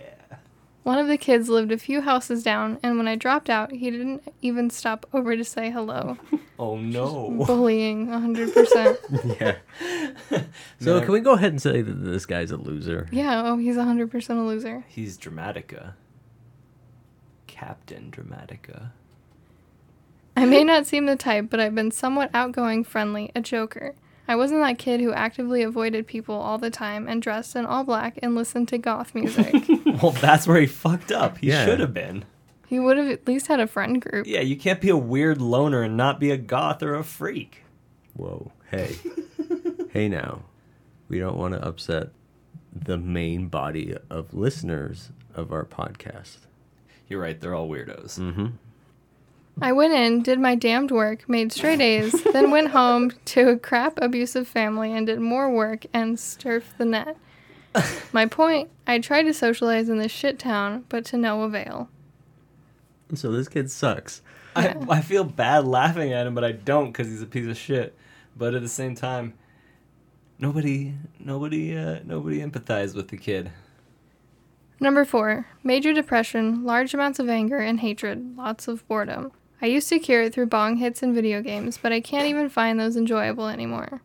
One 0.85 0.99
of 0.99 1.09
the 1.09 1.19
kids 1.19 1.49
lived 1.49 1.73
a 1.73 1.79
few 1.79 2.01
houses 2.03 2.45
down, 2.45 2.79
and 2.81 2.97
when 2.97 3.09
I 3.09 3.17
dropped 3.17 3.51
out, 3.51 3.73
he 3.73 3.91
didn't 3.91 4.23
even 4.41 4.71
stop 4.71 5.05
over 5.13 5.37
to 5.37 5.43
say 5.43 5.71
hello. 5.71 6.17
Oh 6.65 6.77
no. 6.77 7.29
Bullying, 7.47 8.07
100%. 8.07 9.37
yeah. 9.41 9.57
so 10.79 10.95
Man. 10.95 11.03
can 11.05 11.13
we 11.13 11.19
go 11.19 11.33
ahead 11.33 11.51
and 11.51 11.61
say 11.61 11.83
that 11.83 11.93
this 12.05 12.25
guy's 12.25 12.53
a 12.53 12.57
loser? 12.57 13.09
Yeah, 13.11 13.43
oh, 13.45 13.57
he's 13.57 13.75
100% 13.75 14.31
a 14.31 14.35
loser. 14.43 14.85
He's 14.87 15.19
Dramatica. 15.19 15.95
Captain 17.49 18.13
Dramatica. 18.13 18.91
I 20.37 20.45
may 20.47 20.63
not 20.63 20.87
seem 20.87 21.07
the 21.07 21.17
type, 21.17 21.49
but 21.51 21.59
I've 21.59 21.75
been 21.75 21.91
somewhat 21.91 22.31
outgoing, 22.33 22.85
friendly, 22.85 23.33
a 23.35 23.41
joker. 23.41 23.97
I 24.29 24.37
wasn't 24.37 24.61
that 24.61 24.79
kid 24.79 25.01
who 25.01 25.13
actively 25.13 25.63
avoided 25.63 26.07
people 26.07 26.37
all 26.37 26.59
the 26.59 26.71
time 26.71 27.09
and 27.09 27.21
dressed 27.21 27.57
in 27.57 27.67
all 27.67 27.83
black 27.83 28.21
and 28.23 28.37
listened 28.37 28.69
to 28.69 28.79
goth 28.79 29.17
music. 29.17 29.53
Well, 30.01 30.13
that's 30.13 30.47
where 30.47 30.61
he 30.61 30.67
fucked 30.69 31.11
up. 31.11 31.39
He 31.39 31.49
Yeah. 31.49 31.65
should 31.65 31.81
have 31.81 31.93
been. 31.93 32.25
He 32.73 32.81
would 32.81 32.97
have 32.97 33.09
at 33.09 33.29
least 33.29 33.49
had 33.49 33.61
a 33.61 33.67
friend 33.67 34.01
group. 34.01 34.27
Yeah, 34.27 34.41
you 34.41 34.57
can't 34.57 34.81
be 34.81 34.89
a 34.89 34.97
weird 34.97 35.43
loner 35.43 35.83
and 35.83 35.95
not 35.95 36.19
be 36.19 36.31
a 36.31 36.39
goth 36.39 36.83
or 36.83 36.95
a 36.95 37.05
freak. 37.05 37.65
Whoa. 38.15 38.51
Hey. 38.71 38.97
hey 39.91 40.09
now. 40.09 40.45
We 41.07 41.19
don't 41.19 41.37
want 41.37 41.53
to 41.53 41.63
upset 41.63 42.13
the 42.75 42.97
main 42.97 43.49
body 43.49 43.95
of 44.09 44.33
listeners 44.33 45.11
of 45.35 45.53
our 45.53 45.67
podcast. 45.67 46.39
You're 47.09 47.21
right, 47.21 47.39
they're 47.39 47.55
all 47.55 47.69
weirdos. 47.69 48.19
Mm-hmm. 48.19 48.47
I 49.61 49.73
went 49.73 49.93
in, 49.93 50.23
did 50.23 50.41
my 50.41 50.55
damned 50.55 50.93
work, 50.93 51.29
made 51.29 51.53
straight 51.53 51.83
A's, 51.83 52.23
then 52.33 52.51
went 52.51 52.69
home 52.69 53.13
to 53.27 53.51
a 53.51 53.59
crap 53.59 53.99
abusive 54.01 54.49
family 54.49 54.95
and 54.95 55.07
did 55.07 55.21
more 55.21 55.51
work 55.51 55.85
and 55.93 56.17
surfed 56.17 56.79
the 56.79 56.87
net. 56.87 57.19
My 58.15 58.25
point, 58.25 58.71
I 58.87 58.99
tried 58.99 59.25
to 59.25 59.35
socialize 59.35 59.91
in 59.91 59.99
this 59.99 60.11
shit 60.11 60.39
town, 60.39 60.87
but 60.89 61.05
to 61.07 61.19
no 61.19 61.43
avail. 61.43 61.91
So 63.15 63.31
this 63.31 63.49
kid 63.49 63.71
sucks. 63.71 64.23
I, 64.57 64.77
I 64.89 65.01
feel 65.01 65.25
bad 65.25 65.67
laughing 65.67 66.13
at 66.13 66.27
him, 66.27 66.35
but 66.35 66.45
I 66.45 66.53
don't 66.53 66.93
because 66.93 67.09
he's 67.09 67.23
a 67.23 67.27
piece 67.27 67.47
of 67.47 67.57
shit. 67.57 67.97
But 68.37 68.55
at 68.55 68.63
the 68.63 68.69
same 68.69 68.95
time, 68.95 69.35
nobody, 70.39 70.95
nobody, 71.19 71.77
uh, 71.77 72.01
nobody 72.05 72.41
empathized 72.41 72.95
with 72.95 73.09
the 73.09 73.17
kid. 73.17 73.51
Number 74.81 75.05
four, 75.05 75.47
major 75.63 75.93
depression, 75.93 76.65
large 76.65 76.93
amounts 76.93 77.19
of 77.19 77.29
anger 77.29 77.59
and 77.59 77.81
hatred, 77.81 78.37
lots 78.37 78.67
of 78.67 78.87
boredom. 78.89 79.31
I 79.61 79.67
used 79.67 79.89
to 79.91 80.01
cure 80.01 80.23
it 80.23 80.35
through 80.35 80.47
bong 80.47 80.79
hits 80.79 81.05
and 81.05 81.15
video 81.15 81.41
games, 81.41 81.79
but 81.81 81.93
I 81.93 82.01
can't 82.01 82.27
even 82.27 82.49
find 82.49 82.81
those 82.81 82.97
enjoyable 82.97 83.47
anymore. 83.47 84.01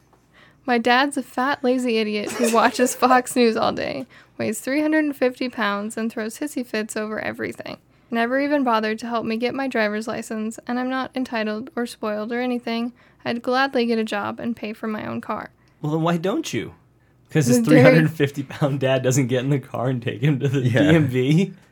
My 0.68 0.78
dad's 0.78 1.18
a 1.18 1.24
fat, 1.24 1.64
lazy 1.64 1.98
idiot 1.98 2.30
who 2.34 2.54
watches 2.54 2.94
Fox 2.96 3.36
News 3.36 3.58
all 3.58 3.72
day, 3.72 4.06
weighs 4.38 4.60
350 4.60 5.50
pounds, 5.50 5.98
and 5.98 6.12
throws 6.12 6.38
hissy 6.38 6.64
fits 6.64 6.96
over 6.96 7.20
everything. 7.20 7.78
Never 8.10 8.40
even 8.40 8.64
bothered 8.64 9.00
to 9.00 9.08
help 9.08 9.26
me 9.26 9.38
get 9.38 9.54
my 9.54 9.68
driver's 9.68 10.08
license, 10.08 10.60
and 10.66 10.80
I'm 10.80 10.90
not 10.90 11.12
entitled 11.16 11.70
or 11.76 11.86
spoiled 11.86 12.32
or 12.32 12.40
anything. 12.40 12.94
I'd 13.26 13.42
gladly 13.42 13.86
get 13.86 14.00
a 14.00 14.04
job 14.04 14.40
and 14.40 14.56
pay 14.56 14.72
for 14.74 14.88
my 14.88 15.06
own 15.06 15.20
car. 15.22 15.50
Well, 15.82 15.92
then 15.92 16.02
why 16.02 16.18
don't 16.18 16.54
you? 16.54 16.74
Because 17.28 17.48
his 17.48 17.62
The 17.64 17.72
dairy- 17.72 17.82
350 17.84 18.44
pound 18.44 18.80
dad 18.80 19.04
doesn't 19.04 19.28
get 19.28 19.44
in 19.44 19.50
the 19.50 19.60
car 19.60 19.90
and 19.90 20.02
take 20.02 20.22
him 20.22 20.40
to 20.40 20.48
the 20.48 20.62
Yeah. 20.62 20.80
DMV. 20.82 21.54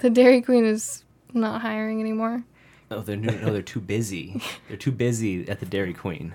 The 0.00 0.10
Dairy 0.10 0.42
Queen 0.42 0.66
is 0.66 1.04
not 1.32 1.62
hiring 1.62 2.00
anymore. 2.00 2.44
Oh, 2.90 3.00
they're 3.00 3.16
no, 3.16 3.32
no, 3.32 3.50
they're 3.50 3.62
too 3.62 3.80
busy. 3.80 4.42
They're 4.68 4.76
too 4.76 4.92
busy 4.92 5.48
at 5.48 5.58
the 5.58 5.64
Dairy 5.66 5.94
Queen. 5.94 6.34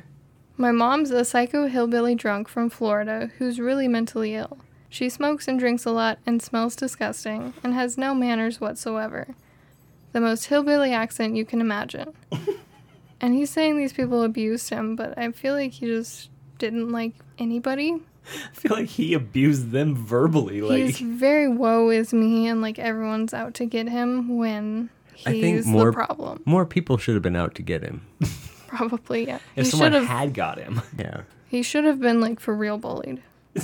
My 0.57 0.71
mom's 0.71 1.11
a 1.11 1.23
psycho 1.23 1.67
hillbilly 1.67 2.15
drunk 2.15 2.47
from 2.47 2.71
Florida 2.71 3.29
who's 3.37 3.59
really 3.59 3.87
mentally 3.87 4.33
ill. 4.33 4.57
She 4.91 5.07
smokes 5.07 5.47
and 5.47 5.57
drinks 5.57 5.85
a 5.85 5.91
lot 5.91 6.19
and 6.25 6.41
smells 6.43 6.75
disgusting 6.75 7.53
and 7.63 7.73
has 7.73 7.97
no 7.97 8.13
manners 8.13 8.59
whatsoever. 8.59 9.25
The 10.11 10.19
most 10.19 10.45
hillbilly 10.47 10.91
accent 10.91 11.37
you 11.37 11.45
can 11.45 11.61
imagine. 11.61 12.13
and 13.21 13.33
he's 13.33 13.49
saying 13.49 13.77
these 13.77 13.93
people 13.93 14.21
abused 14.21 14.69
him, 14.69 14.97
but 14.97 15.17
I 15.17 15.31
feel 15.31 15.53
like 15.53 15.71
he 15.71 15.85
just 15.85 16.29
didn't 16.57 16.89
like 16.89 17.13
anybody. 17.39 18.01
I 18.27 18.53
feel 18.53 18.75
like 18.75 18.89
he 18.89 19.13
abused 19.13 19.71
them 19.71 19.95
verbally. 19.95 20.61
Like 20.61 20.83
he's 20.83 20.99
very 20.99 21.47
woe 21.47 21.89
is 21.89 22.13
me 22.13 22.47
and 22.47 22.61
like 22.61 22.77
everyone's 22.77 23.33
out 23.33 23.53
to 23.55 23.65
get 23.65 23.87
him 23.87 24.35
when 24.37 24.89
I 25.25 25.31
think 25.31 25.55
he's 25.55 25.67
more- 25.67 25.85
the 25.85 25.93
problem. 25.93 26.41
More 26.43 26.65
people 26.65 26.97
should 26.97 27.13
have 27.15 27.23
been 27.23 27.37
out 27.37 27.55
to 27.55 27.61
get 27.61 27.81
him. 27.81 28.05
Probably, 28.67 29.25
yeah. 29.27 29.39
if 29.55 29.67
he 29.67 29.71
someone 29.71 29.93
should 29.93 30.01
have 30.01 30.09
had 30.09 30.33
got 30.33 30.57
him, 30.59 30.81
Yeah. 30.99 31.21
he 31.47 31.63
should 31.63 31.85
have 31.85 32.01
been 32.01 32.19
like 32.19 32.41
for 32.41 32.53
real 32.53 32.77
bullied. 32.77 33.21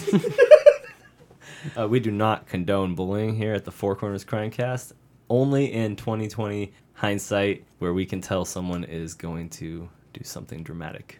uh, 1.77 1.87
we 1.87 1.99
do 1.99 2.11
not 2.11 2.47
condone 2.47 2.95
bullying 2.95 3.35
here 3.35 3.53
at 3.53 3.65
the 3.65 3.71
Four 3.71 3.95
Corners 3.95 4.23
Crime 4.23 4.51
Cast. 4.51 4.93
Only 5.29 5.73
in 5.73 5.95
2020 5.95 6.71
hindsight, 6.93 7.65
where 7.79 7.93
we 7.93 8.05
can 8.05 8.21
tell 8.21 8.45
someone 8.45 8.83
is 8.83 9.13
going 9.13 9.49
to 9.49 9.89
do 10.13 10.21
something 10.23 10.63
dramatic. 10.63 11.19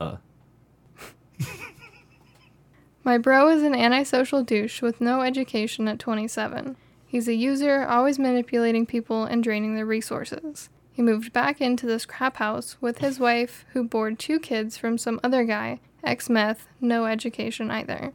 Uh, 0.00 0.16
My 3.04 3.18
bro 3.18 3.48
is 3.48 3.62
an 3.62 3.74
antisocial 3.74 4.44
douche 4.44 4.80
with 4.80 5.00
no 5.00 5.22
education 5.22 5.88
at 5.88 5.98
27. 5.98 6.76
He's 7.06 7.28
a 7.28 7.34
user, 7.34 7.84
always 7.84 8.18
manipulating 8.18 8.86
people 8.86 9.24
and 9.24 9.42
draining 9.42 9.74
their 9.74 9.84
resources. 9.84 10.70
He 10.92 11.02
moved 11.02 11.32
back 11.32 11.60
into 11.60 11.86
this 11.86 12.06
crap 12.06 12.36
house 12.36 12.76
with 12.80 12.98
his 12.98 13.18
wife, 13.18 13.64
who 13.72 13.84
bore 13.84 14.12
two 14.12 14.38
kids 14.38 14.76
from 14.76 14.98
some 14.98 15.20
other 15.22 15.44
guy, 15.44 15.80
ex 16.04 16.30
meth, 16.30 16.68
no 16.80 17.06
education 17.06 17.70
either. 17.70 18.12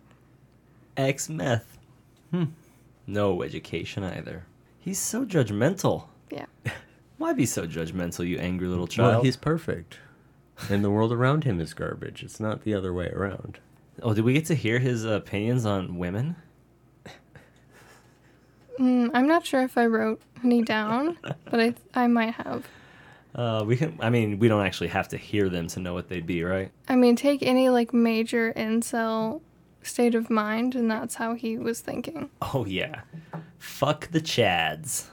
Ex 0.97 1.29
meth. 1.29 1.77
Hmm. 2.31 2.45
No 3.05 3.41
education 3.41 4.03
either. 4.03 4.45
He's 4.79 4.99
so 4.99 5.25
judgmental. 5.25 6.05
Yeah. 6.29 6.45
Why 7.17 7.33
be 7.33 7.45
so 7.45 7.65
judgmental, 7.65 8.27
you 8.27 8.37
angry 8.37 8.67
little 8.67 8.87
child? 8.87 9.09
Well, 9.09 9.23
he's 9.23 9.37
perfect. 9.37 9.99
And 10.69 10.83
the 10.83 10.91
world 10.91 11.11
around 11.11 11.43
him 11.43 11.59
is 11.59 11.73
garbage. 11.73 12.23
It's 12.23 12.39
not 12.39 12.63
the 12.63 12.73
other 12.73 12.93
way 12.93 13.09
around. 13.09 13.59
Oh, 14.01 14.13
did 14.13 14.23
we 14.23 14.33
get 14.33 14.45
to 14.47 14.55
hear 14.55 14.79
his 14.79 15.05
opinions 15.05 15.65
on 15.65 15.97
women? 15.97 16.35
Mm, 18.79 19.09
I'm 19.13 19.27
not 19.27 19.45
sure 19.45 19.63
if 19.63 19.77
I 19.77 19.87
wrote 19.87 20.21
any 20.43 20.61
down, 20.61 21.17
but 21.45 21.59
I, 21.59 21.73
I 21.95 22.07
might 22.07 22.33
have. 22.35 22.67
Uh, 23.33 23.63
we 23.65 23.75
can. 23.75 23.97
I 23.99 24.09
mean, 24.09 24.39
we 24.39 24.47
don't 24.47 24.65
actually 24.65 24.89
have 24.89 25.09
to 25.09 25.17
hear 25.17 25.49
them 25.49 25.67
to 25.69 25.79
know 25.79 25.93
what 25.93 26.09
they'd 26.09 26.25
be, 26.25 26.43
right? 26.43 26.71
I 26.87 26.95
mean, 26.95 27.15
take 27.15 27.43
any 27.43 27.69
like 27.69 27.93
major 27.93 28.53
incel 28.53 29.41
state 29.81 30.15
of 30.15 30.29
mind, 30.29 30.75
and 30.75 30.89
that's 30.89 31.15
how 31.15 31.33
he 31.33 31.57
was 31.57 31.81
thinking. 31.81 32.29
Oh 32.41 32.65
yeah. 32.65 33.01
Fuck 33.57 34.11
the 34.11 34.21
Chads. 34.21 35.07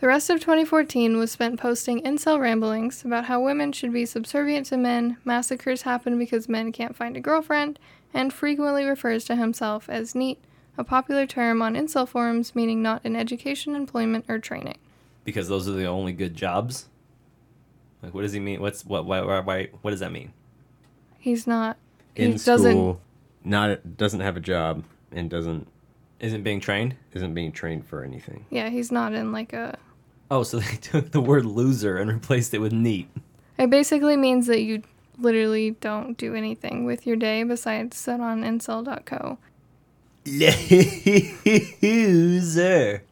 The 0.00 0.08
rest 0.08 0.30
of 0.30 0.40
2014 0.40 1.16
was 1.16 1.30
spent 1.30 1.60
posting 1.60 2.02
incel 2.02 2.40
ramblings 2.40 3.04
about 3.04 3.26
how 3.26 3.40
women 3.40 3.70
should 3.70 3.92
be 3.92 4.04
subservient 4.04 4.66
to 4.66 4.76
men, 4.76 5.16
massacres 5.24 5.82
happen 5.82 6.18
because 6.18 6.48
men 6.48 6.72
can't 6.72 6.96
find 6.96 7.16
a 7.16 7.20
girlfriend, 7.20 7.78
and 8.12 8.32
frequently 8.32 8.84
refers 8.84 9.24
to 9.26 9.36
himself 9.36 9.88
as 9.88 10.16
neat, 10.16 10.42
a 10.76 10.82
popular 10.82 11.24
term 11.24 11.62
on 11.62 11.74
incel 11.74 12.08
forums 12.08 12.54
meaning 12.54 12.82
not 12.82 13.00
in 13.04 13.14
education, 13.14 13.76
employment, 13.76 14.24
or 14.28 14.40
training. 14.40 14.78
Because 15.22 15.48
those 15.48 15.68
are 15.68 15.72
the 15.72 15.86
only 15.86 16.12
good 16.12 16.34
jobs. 16.34 16.88
Like, 18.02 18.12
what 18.12 18.22
does 18.22 18.32
he 18.32 18.40
mean? 18.40 18.60
What's 18.60 18.84
what? 18.84 19.06
Why? 19.06 19.20
Why? 19.20 19.40
why 19.40 19.68
what 19.82 19.92
does 19.92 20.00
that 20.00 20.10
mean? 20.10 20.32
He's 21.18 21.46
not. 21.46 21.76
In 22.16 22.32
he 22.32 22.38
doesn't. 22.38 22.98
School, 23.42 23.50
not 23.50 23.96
doesn't 23.96 24.20
have 24.20 24.36
a 24.36 24.40
job 24.40 24.84
and 25.10 25.28
doesn't 25.30 25.66
Isn't 26.20 26.42
being 26.42 26.60
trained? 26.60 26.94
isn't 27.14 27.34
being 27.34 27.52
trained 27.52 27.84
for 27.86 28.02
anything. 28.04 28.46
Yeah, 28.50 28.70
he's 28.70 28.90
not 28.92 29.12
in 29.12 29.32
like 29.32 29.52
a. 29.52 29.78
Oh, 30.30 30.42
so 30.44 30.58
they 30.60 30.76
took 30.76 31.10
the 31.10 31.20
word 31.20 31.44
loser 31.44 31.96
and 31.98 32.10
replaced 32.10 32.54
it 32.54 32.58
with 32.58 32.72
neat. 32.72 33.08
It 33.58 33.68
basically 33.70 34.16
means 34.16 34.46
that 34.46 34.62
you 34.62 34.82
literally 35.18 35.72
don't 35.72 36.16
do 36.16 36.34
anything 36.34 36.84
with 36.84 37.06
your 37.06 37.16
day 37.16 37.42
besides 37.42 37.96
sit 37.96 38.20
on 38.20 38.42
incel.co. 38.42 39.38
Loser. 41.82 43.02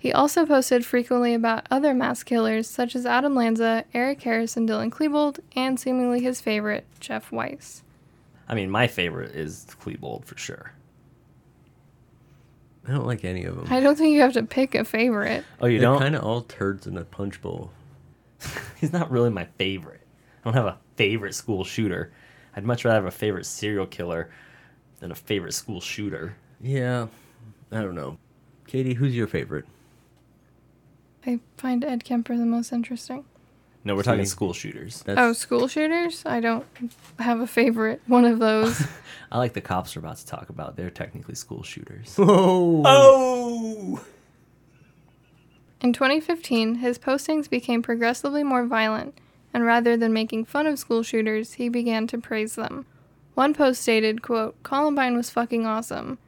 He 0.00 0.12
also 0.12 0.46
posted 0.46 0.86
frequently 0.86 1.34
about 1.34 1.66
other 1.70 1.92
mass 1.92 2.22
killers 2.22 2.68
such 2.68 2.94
as 2.94 3.04
Adam 3.04 3.34
Lanza, 3.34 3.84
Eric 3.92 4.22
Harris, 4.22 4.56
and 4.56 4.68
Dylan 4.68 4.90
Klebold, 4.90 5.40
and 5.56 5.80
seemingly 5.80 6.20
his 6.20 6.40
favorite, 6.40 6.86
Jeff 7.00 7.30
Weise. 7.30 7.82
I 8.48 8.54
mean, 8.54 8.70
my 8.70 8.86
favorite 8.86 9.34
is 9.36 9.66
Klebold 9.82 10.24
for 10.24 10.36
sure. 10.38 10.72
I 12.86 12.92
don't 12.92 13.06
like 13.06 13.24
any 13.24 13.44
of 13.44 13.56
them. 13.56 13.66
I 13.70 13.80
don't 13.80 13.96
think 13.96 14.14
you 14.14 14.22
have 14.22 14.32
to 14.32 14.42
pick 14.42 14.74
a 14.74 14.84
favorite. 14.84 15.44
Oh, 15.60 15.66
you 15.66 15.78
They're 15.78 15.90
don't? 15.90 15.98
kind 16.00 16.16
of 16.16 16.24
all 16.24 16.40
turds 16.40 16.86
in 16.86 16.96
a 16.96 17.04
punch 17.04 17.42
bowl. 17.42 17.70
He's 18.80 18.92
not 18.92 19.10
really 19.10 19.28
my 19.28 19.44
favorite. 19.58 20.00
I 20.40 20.44
don't 20.44 20.54
have 20.54 20.64
a 20.66 20.78
favorite 20.96 21.34
school 21.34 21.64
shooter. 21.64 22.12
I'd 22.56 22.64
much 22.64 22.84
rather 22.86 22.96
have 22.96 23.04
a 23.04 23.10
favorite 23.10 23.44
serial 23.44 23.86
killer 23.86 24.30
than 25.00 25.12
a 25.12 25.14
favorite 25.14 25.52
school 25.52 25.80
shooter. 25.82 26.36
Yeah, 26.62 27.08
I 27.70 27.82
don't 27.82 27.94
know. 27.94 28.16
Katie, 28.66 28.94
who's 28.94 29.14
your 29.14 29.26
favorite? 29.26 29.66
I 31.26 31.40
find 31.58 31.84
Ed 31.84 32.04
Kemper 32.04 32.36
the 32.36 32.46
most 32.46 32.72
interesting. 32.72 33.24
No, 33.88 33.96
we're 33.96 34.02
talking 34.02 34.26
school 34.26 34.52
shooters. 34.52 35.02
That's, 35.06 35.18
Oh, 35.18 35.32
school 35.32 35.66
shooters? 35.66 36.22
I 36.26 36.40
don't 36.40 36.66
have 37.18 37.40
a 37.40 37.46
favorite 37.46 38.02
one 38.06 38.26
of 38.26 38.38
those. 38.38 38.86
I 39.32 39.38
like 39.38 39.54
the 39.54 39.62
cops 39.62 39.96
we're 39.96 40.00
about 40.00 40.18
to 40.18 40.26
talk 40.26 40.50
about. 40.50 40.76
They're 40.76 40.90
technically 40.90 41.34
school 41.34 41.62
shooters. 41.62 42.14
Whoa. 42.16 42.82
oh! 42.84 44.04
In 45.80 45.94
2015, 45.94 46.74
his 46.74 46.98
postings 46.98 47.48
became 47.48 47.80
progressively 47.80 48.42
more 48.44 48.66
violent, 48.66 49.16
and 49.54 49.64
rather 49.64 49.96
than 49.96 50.12
making 50.12 50.44
fun 50.44 50.66
of 50.66 50.78
school 50.78 51.02
shooters, 51.02 51.54
he 51.54 51.70
began 51.70 52.06
to 52.08 52.18
praise 52.18 52.56
them. 52.56 52.84
One 53.32 53.54
post 53.54 53.80
stated, 53.80 54.20
quote, 54.20 54.62
Columbine 54.64 55.16
was 55.16 55.30
fucking 55.30 55.64
awesome. 55.64 56.18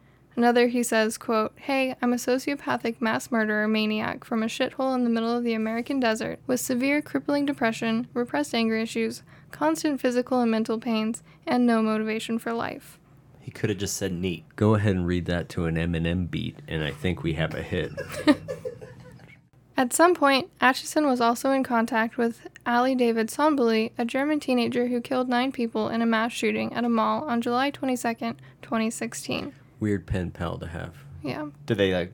Another, 0.41 0.69
he 0.69 0.83
says, 0.83 1.19
quote, 1.19 1.53
Hey, 1.57 1.95
I'm 2.01 2.15
a 2.15 2.17
sociopathic 2.17 2.99
mass 2.99 3.31
murderer 3.31 3.69
maniac 3.69 4.25
from 4.25 4.43
a 4.43 4.47
shithole 4.47 4.95
in 4.95 5.05
the 5.05 5.11
middle 5.11 5.37
of 5.37 5.45
the 5.45 5.53
American 5.53 6.01
desert 6.01 6.39
with 6.47 6.61
severe 6.61 7.03
crippling 7.03 7.45
depression, 7.45 8.09
repressed 8.15 8.55
anger 8.55 8.79
issues, 8.79 9.23
constant 9.51 10.01
physical 10.01 10.41
and 10.41 10.51
mental 10.51 10.79
pains, 10.79 11.23
and 11.47 11.67
no 11.67 11.83
motivation 11.83 12.39
for 12.39 12.55
life. 12.55 12.99
He 13.39 13.51
could 13.51 13.69
have 13.69 13.79
just 13.79 13.99
said 13.99 14.13
neat. 14.13 14.45
Go 14.57 14.77
ahead 14.77 14.97
and 14.97 15.07
read 15.07 15.27
that 15.27 15.51
to 15.51 15.67
an 15.67 15.75
Eminem 15.75 16.31
beat, 16.31 16.57
and 16.67 16.83
I 16.83 16.91
think 16.91 17.23
we 17.23 17.35
have 17.35 17.55
a 17.55 17.63
hit. 17.63 17.93
At 19.77 19.93
some 19.93 20.15
point, 20.15 20.49
Atchison 20.59 21.05
was 21.05 21.21
also 21.21 21.51
in 21.51 21.63
contact 21.65 22.17
with 22.17 22.49
Ali 22.65 22.95
David 22.95 23.29
Sonboly, 23.29 23.93
a 23.99 24.07
German 24.07 24.41
teenager 24.41 24.87
who 24.87 25.03
killed 25.03 25.29
nine 25.29 25.53
people 25.53 25.91
in 25.91 26.01
a 26.01 26.07
mass 26.07 26.33
shooting 26.33 26.73
at 26.73 26.87
a 26.87 26.89
mall 26.89 27.25
on 27.25 27.43
July 27.43 27.71
22nd, 27.71 28.37
2016. 28.63 29.53
Weird 29.81 30.07
pen 30.07 30.31
pal 30.31 30.59
to 30.59 30.67
have. 30.69 30.95
Yeah. 31.23 31.47
Did 31.67 31.79
they 31.79 31.93
like 31.95 32.13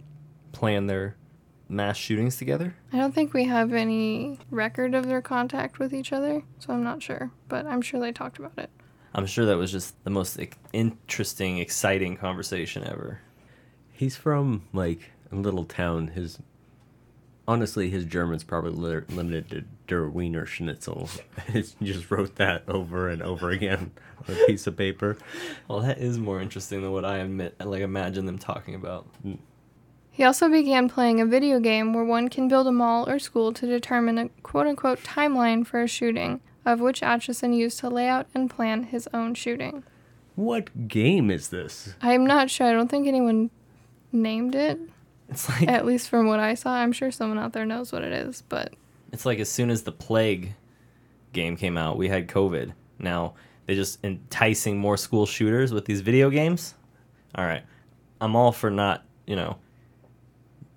plan 0.53 0.87
their 0.87 1.17
mass 1.69 1.97
shootings 1.97 2.37
together? 2.37 2.75
I 2.93 2.97
don't 2.99 3.15
think 3.15 3.35
we 3.35 3.45
have 3.45 3.73
any 3.73 4.39
record 4.51 4.95
of 4.95 5.07
their 5.07 5.21
contact 5.21 5.79
with 5.79 5.93
each 5.93 6.13
other, 6.13 6.43
so 6.59 6.73
I'm 6.73 6.85
not 6.85 7.03
sure, 7.03 7.31
but 7.49 7.67
I'm 7.67 7.83
sure 7.83 8.01
they 8.01 8.13
talked 8.13 8.39
about 8.39 8.57
it. 8.57 8.71
I'm 9.15 9.27
sure 9.27 9.47
that 9.47 9.57
was 9.57 9.73
just 9.73 10.03
the 10.05 10.11
most 10.11 10.39
interesting, 10.73 11.59
exciting 11.59 12.17
conversation 12.17 12.85
ever. 12.85 13.21
He's 13.91 14.17
from 14.17 14.63
like 14.73 15.11
a 15.33 15.37
little 15.37 15.65
town. 15.65 16.09
His 16.09 16.39
honestly, 17.49 17.91
his 17.91 18.05
German's 18.05 18.45
probably 18.45 18.73
li- 18.73 19.05
limited 19.09 19.51
to 19.51 19.65
Der 19.87 20.09
Wiener 20.09 20.47
Schnitzel. 20.47 21.09
he 21.53 21.63
just 21.83 22.11
wrote 22.11 22.37
that 22.37 22.65
over 22.69 23.09
and 23.09 23.23
over 23.23 23.51
again 23.51 23.93
on 24.29 24.35
a 24.35 24.47
piece 24.47 24.67
of 24.67 24.77
paper. 24.77 25.17
Well, 25.69 25.81
that 25.81 25.99
is 25.99 26.19
more 26.19 26.41
interesting 26.41 26.83
than 26.83 26.93
what 26.93 27.05
I 27.05 27.19
admit, 27.19 27.55
like 27.65 27.83
imagine 27.83 28.27
them 28.27 28.39
talking 28.39 28.75
about. 28.75 29.07
He 30.11 30.25
also 30.25 30.49
began 30.49 30.89
playing 30.89 31.21
a 31.21 31.27
video 31.27 31.61
game 31.61 31.93
where 31.93 32.05
one 32.05 32.29
can 32.29 32.49
build 32.49 32.67
a 32.67 32.73
mall 32.73 33.09
or 33.09 33.19
school 33.19 33.53
to 33.53 33.67
determine 33.67 34.19
a 34.19 34.29
quote 34.43 34.67
unquote 34.67 35.01
timeline 35.03 35.67
for 35.67 35.83
a 35.83 35.87
shooting, 35.87 36.41
of 36.65 36.81
which 36.81 37.03
Atchison 37.03 37.53
used 37.53 37.79
to 37.81 37.91
lay 37.91 38.09
out 38.09 38.27
and 38.35 38.51
plan 38.51 38.85
his 38.85 39.09
own 39.13 39.35
shooting. 39.35 39.85
What 40.35 40.89
game 40.89 41.31
is 41.31 41.49
this? 41.49 41.95
I'm 42.03 42.27
not 42.27 42.51
sure. 42.51 42.67
I 42.67 42.73
don't 42.73 42.89
think 42.89 43.07
anyone 43.07 43.51
named 44.13 44.55
it, 44.55 44.79
It's 45.29 45.49
like 45.49 45.69
at 45.69 45.85
least 45.85 46.09
from 46.09 46.27
what 46.27 46.41
I 46.41 46.55
saw. 46.55 46.75
I'm 46.75 46.93
sure 46.93 47.11
someone 47.11 47.39
out 47.39 47.53
there 47.53 47.67
knows 47.67 47.93
what 47.93 48.03
it 48.03 48.13
is, 48.13 48.43
but 48.49 48.73
it's 49.17 49.25
like 49.25 49.39
as 49.39 49.49
soon 49.49 49.71
as 49.71 49.83
the 49.83 49.93
plague 49.93 50.53
game 51.33 51.57
came 51.57 51.79
out, 51.79 51.97
we 51.97 52.07
had 52.07 52.29
COVID. 52.29 52.75
Now 52.99 53.33
they're 53.65 53.75
just 53.75 54.05
enticing 54.05 54.77
more 54.77 54.99
school 54.99 55.25
shooters 55.25 55.73
with 55.73 55.87
these 55.87 56.03
video 56.03 56.29
games. 56.29 56.75
All 57.35 57.47
right, 57.47 57.63
I'm 58.21 58.37
all 58.37 58.53
for 58.53 58.71
not 58.71 59.07
you 59.27 59.35
know 59.35 59.57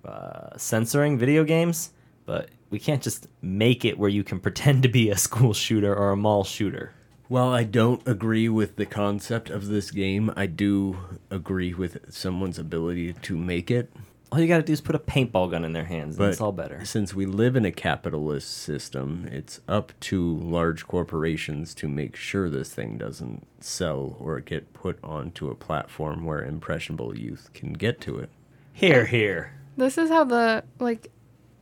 uh, 0.06 0.56
censoring 0.56 1.18
video 1.18 1.44
games, 1.44 1.90
but 2.24 2.48
we 2.70 2.78
can't 2.78 3.02
just 3.02 3.26
make 3.42 3.84
it 3.84 3.98
where 3.98 4.08
you 4.08 4.24
can 4.24 4.40
pretend 4.46 4.84
to 4.84 4.88
be 4.88 5.10
a 5.10 5.18
school 5.18 5.52
shooter 5.52 5.94
or 5.94 6.10
a 6.10 6.16
mall 6.16 6.42
shooter. 6.42 6.94
While 7.28 7.50
I 7.50 7.64
don't 7.64 8.00
agree 8.08 8.48
with 8.48 8.76
the 8.76 8.86
concept 8.86 9.50
of 9.50 9.66
this 9.66 9.90
game, 9.90 10.32
I 10.34 10.46
do 10.46 10.96
agree 11.30 11.74
with 11.74 12.10
someone's 12.10 12.58
ability 12.58 13.12
to 13.12 13.36
make 13.36 13.70
it. 13.70 13.92
All 14.32 14.40
you 14.40 14.46
got 14.46 14.58
to 14.58 14.62
do 14.62 14.72
is 14.72 14.80
put 14.80 14.94
a 14.94 15.00
paintball 15.00 15.50
gun 15.50 15.64
in 15.64 15.72
their 15.72 15.86
hands, 15.86 16.16
and 16.16 16.28
it's 16.28 16.40
all 16.40 16.52
better. 16.52 16.84
since 16.84 17.12
we 17.12 17.26
live 17.26 17.56
in 17.56 17.64
a 17.64 17.72
capitalist 17.72 18.48
system, 18.50 19.28
it's 19.30 19.60
up 19.66 19.92
to 20.00 20.36
large 20.36 20.86
corporations 20.86 21.74
to 21.74 21.88
make 21.88 22.14
sure 22.14 22.48
this 22.48 22.72
thing 22.72 22.96
doesn't 22.96 23.44
sell 23.58 24.16
or 24.20 24.38
get 24.38 24.72
put 24.72 24.98
onto 25.02 25.50
a 25.50 25.56
platform 25.56 26.24
where 26.24 26.44
impressionable 26.44 27.18
youth 27.18 27.50
can 27.54 27.72
get 27.72 28.00
to 28.02 28.18
it. 28.18 28.30
Hear, 28.72 29.06
hear. 29.06 29.52
this 29.76 29.98
is 29.98 30.10
how 30.10 30.24
the 30.24 30.62
like 30.78 31.10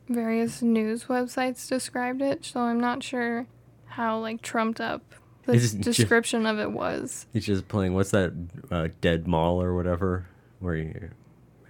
various 0.08 0.60
news 0.60 1.04
websites 1.04 1.66
described 1.68 2.20
it, 2.20 2.44
so 2.44 2.60
I'm 2.60 2.80
not 2.80 3.02
sure 3.02 3.46
how 3.86 4.18
like 4.18 4.42
trumped 4.42 4.80
up 4.80 5.14
the 5.46 5.54
Is 5.54 5.72
it 5.72 5.78
ju- 5.78 5.82
description 5.84 6.44
of 6.44 6.58
it 6.58 6.70
was. 6.70 7.26
He's 7.32 7.46
just 7.46 7.66
playing 7.68 7.94
what's 7.94 8.10
that 8.10 8.34
uh, 8.70 8.88
dead 9.00 9.26
mall 9.26 9.62
or 9.62 9.74
whatever, 9.74 10.26
where 10.60 10.76
you're 10.76 11.10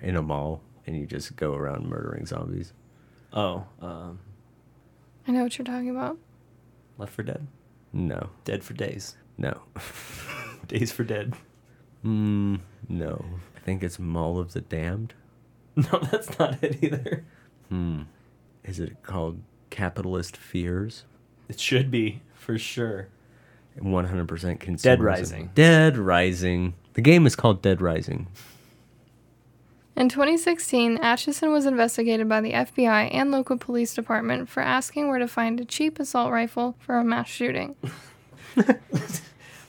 in 0.03 0.17
a 0.17 0.23
mall 0.23 0.61
and 0.89 0.99
you 0.99 1.07
just 1.07 1.37
go 1.37 1.53
around 1.55 1.87
murdering 1.87 2.25
zombies. 2.27 2.73
Oh, 3.33 3.67
um, 3.83 4.19
I 5.27 5.33
know 5.33 5.43
what 5.43 5.59
you're 5.59 5.65
talking 5.67 5.91
about. 5.91 6.17
Left 6.97 7.13
for 7.13 7.23
Dead, 7.23 7.47
No, 7.93 8.31
Dead 8.45 8.65
for 8.65 8.73
Days, 8.75 9.17
no, 9.37 9.63
Days 10.67 10.91
for 10.91 11.05
Dead. 11.05 11.35
mm, 12.05 12.61
no. 12.89 13.25
I 13.57 13.61
think 13.61 13.83
it's 13.83 13.99
Mall 13.99 14.39
of 14.39 14.53
the 14.55 14.63
Damned. 14.63 15.15
No, 15.77 16.01
that's 16.11 16.37
not 16.41 16.61
it 16.65 16.83
either. 16.83 17.25
Hmm. 17.69 18.03
Is 18.65 18.81
it 18.81 19.03
called 19.05 19.41
Capitalist 19.71 20.37
Fears? 20.37 21.05
It 21.49 21.61
should 21.61 21.89
be 21.91 22.23
for 22.35 22.59
sure. 22.59 23.09
100% 23.81 24.27
consumerism. 24.59 24.83
Dead 24.83 25.01
Rising. 25.03 25.51
Dead 25.55 25.97
Rising. 25.97 26.75
The 26.95 27.01
game 27.01 27.27
is 27.27 27.37
called 27.37 27.63
Dead 27.63 27.81
Rising. 27.81 28.27
In 29.99 30.09
2016, 30.09 30.99
Atchison 30.99 31.51
was 31.51 31.67
investigated 31.67 32.29
by 32.29 32.41
the 32.41 32.53
FBI 32.53 33.13
and 33.13 33.33
local 33.33 33.59
police 33.59 33.95
department 33.95 34.49
for 34.49 34.61
asking 34.63 35.09
where 35.09 35.19
to 35.19 35.27
find 35.27 35.59
a 35.59 35.65
cheap 35.65 35.99
assault 35.99 36.31
rifle 36.31 36.77
for 36.79 36.99
a 36.99 37.05
mass 37.05 37.27
shooting. 37.27 37.75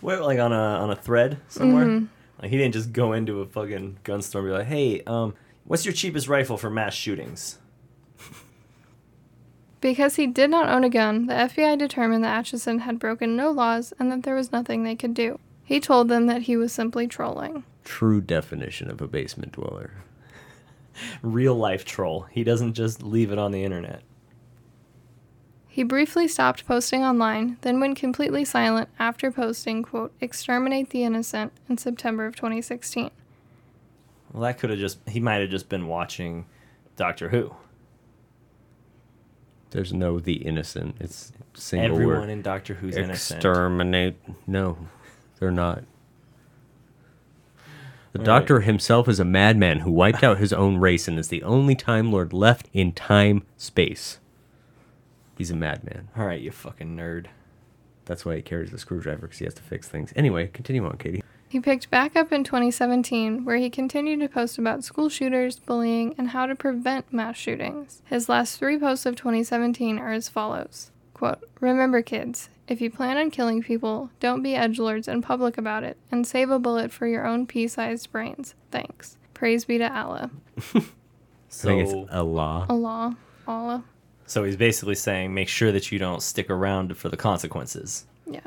Where, 0.02 0.22
like 0.22 0.38
on 0.38 0.54
a 0.54 0.56
on 0.56 0.92
a 0.92 0.96
thread 0.96 1.40
somewhere. 1.48 2.04
Like 2.40 2.52
he 2.52 2.58
didn't 2.58 2.76
just 2.76 2.94
go 2.94 3.14
into 3.14 3.42
a 3.42 3.48
fucking 3.48 3.98
gun 4.04 4.22
store 4.22 4.42
and 4.42 4.50
be 4.50 4.54
like, 4.54 4.68
"Hey, 4.68 5.02
um, 5.08 5.34
what's 5.64 5.84
your 5.84 5.96
cheapest 5.96 6.28
rifle 6.28 6.58
for 6.58 6.70
mass 6.70 6.94
shootings?" 6.94 7.58
Because 9.82 10.16
he 10.16 10.28
did 10.28 10.52
not 10.52 10.70
own 10.70 10.84
a 10.84 10.90
gun, 10.90 11.26
the 11.26 11.34
FBI 11.34 11.76
determined 11.80 12.24
that 12.24 12.38
Atchison 12.38 12.80
had 12.80 13.00
broken 13.00 13.36
no 13.36 13.50
laws 13.50 13.94
and 13.98 14.12
that 14.12 14.24
there 14.24 14.36
was 14.36 14.52
nothing 14.52 14.84
they 14.84 14.96
could 14.96 15.16
do. 15.16 15.40
He 15.64 15.80
told 15.80 16.08
them 16.08 16.28
that 16.28 16.44
he 16.44 16.56
was 16.56 16.72
simply 16.72 17.08
trolling. 17.08 17.64
True 17.84 18.22
definition 18.22 18.92
of 18.92 19.02
a 19.02 19.08
basement 19.08 19.54
dweller. 19.54 19.92
Real 21.22 21.56
life 21.56 21.86
troll. 21.86 22.28
He 22.32 22.44
doesn't 22.44 22.74
just 22.74 23.04
leave 23.04 23.32
it 23.32 23.38
on 23.38 23.52
the 23.52 23.64
internet. 23.64 24.02
He 25.68 25.84
briefly 25.84 26.28
stopped 26.28 26.66
posting 26.66 27.04
online, 27.04 27.58
then 27.62 27.80
went 27.80 27.98
completely 27.98 28.44
silent 28.44 28.90
after 28.98 29.32
posting, 29.32 29.84
quote, 29.84 30.12
exterminate 30.20 30.90
the 30.90 31.04
innocent 31.04 31.54
in 31.70 31.78
September 31.78 32.26
of 32.26 32.36
2016. 32.36 33.12
Well, 34.34 34.44
that 34.44 34.60
could 34.60 34.72
have 34.72 34.80
just 34.80 35.00
he 35.08 35.20
might 35.20 35.42
have 35.42 35.50
just 35.50 35.70
been 35.70 35.88
watching 35.88 36.46
Doctor 36.96 37.30
Who. 37.30 37.56
There's 39.72 39.94
no 39.94 40.20
the 40.20 40.34
innocent. 40.34 40.98
It's 41.00 41.32
single 41.54 41.92
Everyone 41.92 42.22
word. 42.22 42.30
in 42.30 42.42
Doctor 42.42 42.74
Who's 42.74 42.98
innocent. 42.98 43.38
Exterminate. 43.38 44.16
No, 44.48 44.78
they're 45.40 45.52
not. 45.52 45.84
The 48.12 48.20
All 48.20 48.26
Doctor 48.26 48.62
himself 48.62 49.08
is 49.08 49.20
a 49.20 49.26
madman 49.26 49.80
who 49.80 49.92
wiped 49.92 50.24
out 50.24 50.40
his 50.40 50.52
own 50.52 50.78
race 50.78 51.08
and 51.08 51.20
is 51.20 51.28
the 51.28 51.44
only 51.44 51.76
Time 51.76 52.12
Lord 52.12 52.34
left 52.34 52.68
in 52.74 52.92
time 52.92 53.44
space. 53.56 54.20
He's 55.38 55.52
a 55.52 55.56
madman. 55.56 56.10
All 56.18 56.26
right, 56.26 56.42
you 56.42 56.52
fucking 56.52 56.98
nerd. 56.98 57.28
That's 58.06 58.26
why 58.26 58.38
he 58.38 58.42
carries 58.42 58.72
the 58.72 58.80
screwdriver 58.80 59.22
because 59.22 59.38
he 59.38 59.46
has 59.46 59.54
to 59.54 59.62
fix 59.62 59.88
things. 59.88 60.12
Anyway, 60.16 60.48
continue 60.48 60.84
on, 60.86 60.98
Katie. 60.98 61.24
He 61.48 61.60
picked 61.60 61.92
back 61.92 62.16
up 62.16 62.32
in 62.32 62.44
2017, 62.44 63.46
where 63.46 63.58
he 63.58 63.70
continued 63.70 64.20
to 64.22 64.28
post 64.28 64.58
about 64.58 64.84
school 64.84 65.10
shooters, 65.10 65.60
bullying, 65.60 66.16
and 66.18 66.30
how 66.30 66.48
to 66.48 66.56
prevent 66.56 67.14
mass 67.14 67.38
shootings. 67.38 68.02
His 68.06 68.28
last 68.28 68.58
three 68.58 68.80
posts 68.80 69.06
of 69.06 69.16
2017 69.16 70.00
are 70.00 70.12
as 70.12 70.30
follows 70.30 70.92
Quote, 71.14 71.48
Remember, 71.60 72.02
kids, 72.02 72.50
if 72.70 72.80
you 72.82 72.90
plan 72.90 73.18
on 73.18 73.32
killing 73.32 73.62
people, 73.62 74.10
don't 74.20 74.42
be 74.44 74.52
edgelords 74.52 75.08
in 75.08 75.22
public 75.22 75.58
about 75.58 75.84
it, 75.84 75.98
and 76.12 76.26
save 76.26 76.50
a 76.50 76.60
bullet 76.60 76.92
for 76.92 77.08
your 77.08 77.26
own 77.28 77.46
pea 77.48 77.68
sized 77.68 78.12
brains. 78.12 78.56
Thanks. 78.72 79.18
Praise 79.34 79.66
be 79.66 79.78
to 79.80 79.92
Allah. 79.92 80.30
I 80.58 80.62
think 80.80 80.86
So, 81.50 81.80
it's 81.80 81.94
Allah. 82.14 82.66
Allah. 82.70 83.18
Allah. 83.48 83.84
so 84.28 84.44
he's 84.44 84.56
basically 84.56 84.94
saying, 84.96 85.34
make 85.34 85.50
sure 85.50 85.72
that 85.72 85.92
you 85.92 85.98
don't 85.98 86.22
stick 86.22 86.50
around 86.50 86.96
for 86.96 87.10
the 87.10 87.18
consequences. 87.18 88.06
Yeah. 88.28 88.42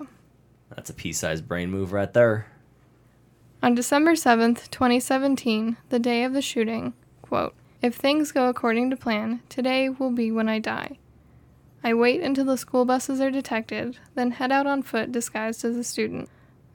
That's 0.71 0.89
a 0.91 0.95
pea-sized 0.95 1.49
brain 1.49 1.71
move 1.71 1.93
right 1.93 2.13
there. 2.13 2.47
On 3.63 3.75
December 3.75 4.13
7th, 4.13 4.71
2017, 4.71 5.77
the 5.89 5.99
day 5.99 6.23
of 6.25 6.33
the 6.33 6.43
shooting, 6.43 6.95
quote, 7.23 7.55
If 7.81 7.95
things 7.97 8.31
go 8.33 8.49
according 8.49 8.91
to 8.91 8.97
plan, 8.97 9.41
today 9.49 9.89
will 9.89 10.11
be 10.11 10.31
when 10.31 10.49
I 10.49 10.59
die. 10.61 10.99
I 11.85 11.95
wait 11.95 12.21
until 12.21 12.45
the 12.45 12.57
school 12.57 12.85
buses 12.85 13.21
are 13.21 13.31
detected, 13.31 13.99
then 14.15 14.33
head 14.33 14.53
out 14.53 14.67
on 14.67 14.83
foot 14.83 15.11
disguised 15.13 15.65
as 15.65 15.77
a 15.77 15.85
student. 15.85 16.29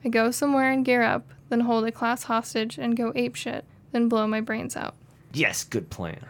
I 0.04 0.08
go 0.08 0.30
somewhere 0.30 0.70
and 0.70 0.84
gear 0.84 1.02
up, 1.02 1.26
then 1.48 1.60
hold 1.60 1.84
a 1.86 1.92
class 1.92 2.24
hostage 2.24 2.78
and 2.78 2.96
go 2.96 3.12
apeshit, 3.12 3.62
then 3.92 4.08
blow 4.08 4.26
my 4.26 4.40
brains 4.40 4.76
out. 4.76 4.94
Yes, 5.32 5.64
good 5.64 5.90
plan. 5.90 6.20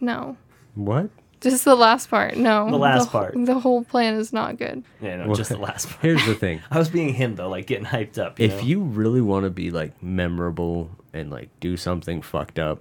No. 0.00 0.36
What? 0.74 1.10
Just 1.40 1.64
the 1.64 1.74
last 1.74 2.08
part. 2.08 2.36
No. 2.36 2.70
The 2.70 2.76
last 2.76 3.08
wh- 3.08 3.12
part. 3.12 3.34
The 3.36 3.58
whole 3.58 3.82
plan 3.84 4.14
is 4.14 4.32
not 4.32 4.56
good. 4.58 4.84
Yeah, 5.00 5.16
no, 5.16 5.26
Well, 5.26 5.34
just 5.34 5.50
the 5.50 5.58
last 5.58 5.88
part. 5.90 6.00
Here's 6.02 6.24
the 6.24 6.34
thing. 6.36 6.60
I 6.70 6.78
was 6.78 6.88
being 6.88 7.14
him 7.14 7.34
though, 7.34 7.48
like 7.48 7.66
getting 7.66 7.86
hyped 7.86 8.18
up. 8.18 8.38
You 8.38 8.46
if 8.46 8.58
know? 8.58 8.62
you 8.62 8.80
really 8.82 9.20
want 9.20 9.44
to 9.44 9.50
be 9.50 9.70
like 9.72 10.00
memorable 10.02 10.90
and 11.12 11.30
like 11.30 11.48
do 11.58 11.76
something 11.76 12.22
fucked 12.22 12.60
up, 12.60 12.80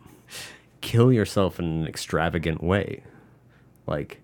kill 0.82 1.12
yourself 1.12 1.58
in 1.60 1.65
an 1.65 1.88
extravagant 1.88 2.63
way. 2.63 3.04
Like 3.88 4.21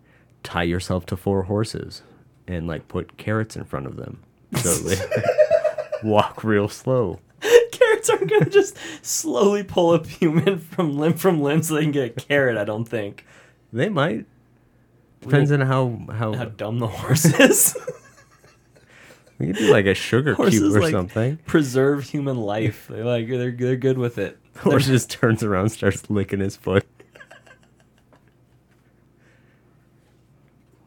tie 0.47 0.63
yourself 0.63 1.05
to 1.07 1.17
four 1.17 1.43
horses 1.43 2.03
and 2.47 2.67
like 2.67 2.87
put 2.87 3.17
carrots 3.17 3.57
in 3.57 3.65
front 3.65 3.85
of 3.85 3.97
them. 3.97 4.23
So 4.55 4.73
they 4.75 4.95
walk 6.03 6.43
real 6.43 6.69
slow. 6.69 7.19
carrots 7.73 8.09
aren't 8.09 8.29
gonna 8.29 8.49
just 8.49 8.77
slowly 9.05 9.63
pull 9.63 9.93
a 9.93 10.07
human 10.07 10.59
from 10.59 10.97
limb 10.97 11.15
from 11.15 11.41
limb 11.41 11.61
so 11.63 11.75
they 11.75 11.81
can 11.81 11.91
get 11.91 12.05
a 12.17 12.21
carrot. 12.21 12.57
I 12.57 12.63
don't 12.63 12.85
think. 12.85 13.25
They 13.73 13.89
might. 13.89 14.25
Depends 15.19 15.51
on 15.51 15.59
how 15.61 15.99
how, 16.13 16.33
How 16.33 16.45
dumb 16.45 16.79
the 16.79 16.87
horse 16.87 17.25
is. 17.25 17.75
we 19.39 19.47
could 19.47 19.57
do 19.57 19.69
like 19.69 19.85
a 19.85 19.93
sugar 19.93 20.33
Horses 20.35 20.59
cube 20.61 20.75
or 20.77 20.81
like 20.81 20.91
something. 20.91 21.37
preserve 21.45 22.05
human 22.05 22.37
life. 22.37 22.87
They 22.89 23.03
like 23.03 23.27
they're 23.27 23.51
they're 23.51 23.75
good 23.75 23.97
with 23.97 24.17
it. 24.17 24.37
Horse 24.59 24.87
just 24.87 25.09
turns 25.09 25.43
around, 25.43 25.69
starts 25.69 26.09
licking 26.09 26.39
his 26.39 26.55
foot. 26.55 26.85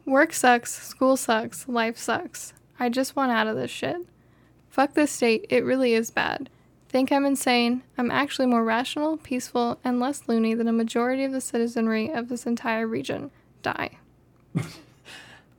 Work 0.06 0.32
sucks, 0.32 0.72
school 0.72 1.16
sucks, 1.16 1.68
life 1.68 1.96
sucks. 1.96 2.52
I 2.78 2.88
just 2.88 3.14
want 3.16 3.32
out 3.32 3.46
of 3.46 3.56
this 3.56 3.70
shit. 3.70 3.98
Fuck 4.68 4.94
this 4.94 5.10
state, 5.10 5.46
it 5.50 5.64
really 5.64 5.94
is 5.94 6.10
bad. 6.10 6.48
Think 6.88 7.12
I'm 7.12 7.24
insane? 7.24 7.82
I'm 7.96 8.10
actually 8.10 8.46
more 8.46 8.64
rational, 8.64 9.16
peaceful, 9.16 9.78
and 9.84 10.00
less 10.00 10.26
loony 10.26 10.54
than 10.54 10.66
a 10.66 10.72
majority 10.72 11.24
of 11.24 11.30
the 11.30 11.40
citizenry 11.40 12.10
of 12.10 12.28
this 12.28 12.46
entire 12.46 12.86
region. 12.86 13.30
Die. 13.62 13.98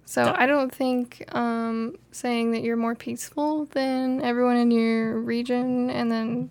so 0.06 0.26
Die. 0.26 0.36
I 0.38 0.46
don't 0.46 0.74
think 0.74 1.24
um, 1.34 1.96
saying 2.12 2.52
that 2.52 2.64
you're 2.64 2.76
more 2.76 2.96
peaceful 2.96 3.66
than 3.66 4.22
everyone 4.22 4.58
in 4.58 4.72
your 4.72 5.20
region 5.20 5.90
and 5.90 6.12
then 6.12 6.50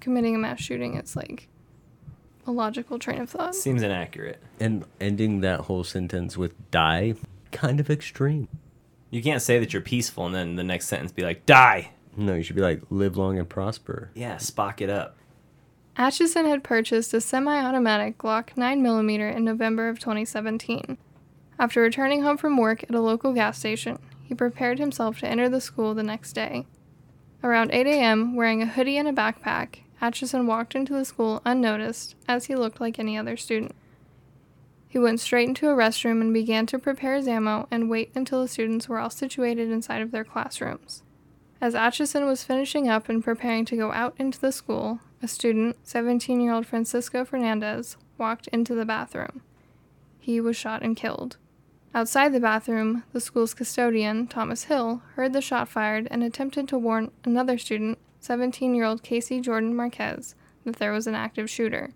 committing 0.00 0.34
a 0.34 0.38
mass 0.38 0.60
shooting 0.60 0.96
is 0.96 1.16
like 1.16 1.48
a 2.46 2.50
logical 2.50 2.98
train 2.98 3.20
of 3.20 3.30
thought. 3.30 3.54
Seems 3.54 3.82
inaccurate. 3.82 4.42
And 4.60 4.84
ending 5.00 5.40
that 5.40 5.60
whole 5.60 5.84
sentence 5.84 6.36
with 6.36 6.70
die, 6.70 7.14
kind 7.52 7.80
of 7.80 7.90
extreme. 7.90 8.48
You 9.10 9.22
can't 9.22 9.42
say 9.42 9.58
that 9.58 9.72
you're 9.72 9.82
peaceful 9.82 10.26
and 10.26 10.34
then 10.34 10.56
the 10.56 10.64
next 10.64 10.86
sentence 10.88 11.12
be 11.12 11.22
like 11.22 11.46
die. 11.46 11.90
No, 12.16 12.34
you 12.34 12.42
should 12.42 12.56
be 12.56 12.62
like 12.62 12.82
live 12.90 13.16
long 13.16 13.38
and 13.38 13.48
prosper. 13.48 14.10
Yeah, 14.14 14.36
spock 14.36 14.80
it 14.80 14.90
up. 14.90 15.16
Atchison 15.96 16.44
had 16.44 16.62
purchased 16.62 17.14
a 17.14 17.20
semi 17.20 17.58
automatic 17.58 18.18
Glock 18.18 18.50
9mm 18.54 19.34
in 19.34 19.44
November 19.44 19.88
of 19.88 19.98
2017. 19.98 20.98
After 21.58 21.80
returning 21.80 22.22
home 22.22 22.36
from 22.36 22.58
work 22.58 22.82
at 22.82 22.94
a 22.94 23.00
local 23.00 23.32
gas 23.32 23.58
station, 23.58 23.98
he 24.22 24.34
prepared 24.34 24.78
himself 24.78 25.20
to 25.20 25.26
enter 25.26 25.48
the 25.48 25.60
school 25.60 25.94
the 25.94 26.02
next 26.02 26.34
day. 26.34 26.66
Around 27.42 27.70
8 27.72 27.86
a.m., 27.86 28.34
wearing 28.34 28.60
a 28.60 28.66
hoodie 28.66 28.98
and 28.98 29.08
a 29.08 29.12
backpack, 29.12 29.80
Atchison 30.06 30.46
walked 30.46 30.76
into 30.76 30.92
the 30.92 31.04
school 31.04 31.42
unnoticed, 31.44 32.14
as 32.28 32.44
he 32.44 32.54
looked 32.54 32.80
like 32.80 32.96
any 32.96 33.18
other 33.18 33.36
student. 33.36 33.74
He 34.86 35.00
went 35.00 35.18
straight 35.18 35.48
into 35.48 35.68
a 35.68 35.74
restroom 35.74 36.20
and 36.20 36.32
began 36.32 36.64
to 36.66 36.78
prepare 36.78 37.16
his 37.16 37.26
ammo 37.26 37.66
and 37.72 37.90
wait 37.90 38.12
until 38.14 38.40
the 38.40 38.46
students 38.46 38.88
were 38.88 39.00
all 39.00 39.10
situated 39.10 39.68
inside 39.68 40.02
of 40.02 40.12
their 40.12 40.22
classrooms. 40.22 41.02
As 41.60 41.74
Atchison 41.74 42.24
was 42.24 42.44
finishing 42.44 42.88
up 42.88 43.08
and 43.08 43.24
preparing 43.24 43.64
to 43.64 43.76
go 43.76 43.90
out 43.90 44.14
into 44.16 44.40
the 44.40 44.52
school, 44.52 45.00
a 45.20 45.26
student, 45.26 45.76
17 45.82 46.40
year 46.40 46.52
old 46.52 46.66
Francisco 46.66 47.24
Fernandez, 47.24 47.96
walked 48.16 48.46
into 48.48 48.76
the 48.76 48.84
bathroom. 48.84 49.42
He 50.20 50.40
was 50.40 50.56
shot 50.56 50.82
and 50.82 50.96
killed. 50.96 51.36
Outside 51.92 52.32
the 52.32 52.38
bathroom, 52.38 53.02
the 53.12 53.20
school's 53.20 53.54
custodian, 53.54 54.28
Thomas 54.28 54.64
Hill, 54.64 55.02
heard 55.16 55.32
the 55.32 55.40
shot 55.40 55.68
fired 55.68 56.06
and 56.12 56.22
attempted 56.22 56.68
to 56.68 56.78
warn 56.78 57.10
another 57.24 57.58
student, 57.58 57.98
17 58.20 58.74
year 58.74 58.84
old 58.84 59.02
Casey 59.02 59.40
Jordan 59.40 59.74
Marquez, 59.74 60.34
that 60.64 60.76
there 60.76 60.92
was 60.92 61.06
an 61.06 61.14
active 61.14 61.48
shooter. 61.50 61.90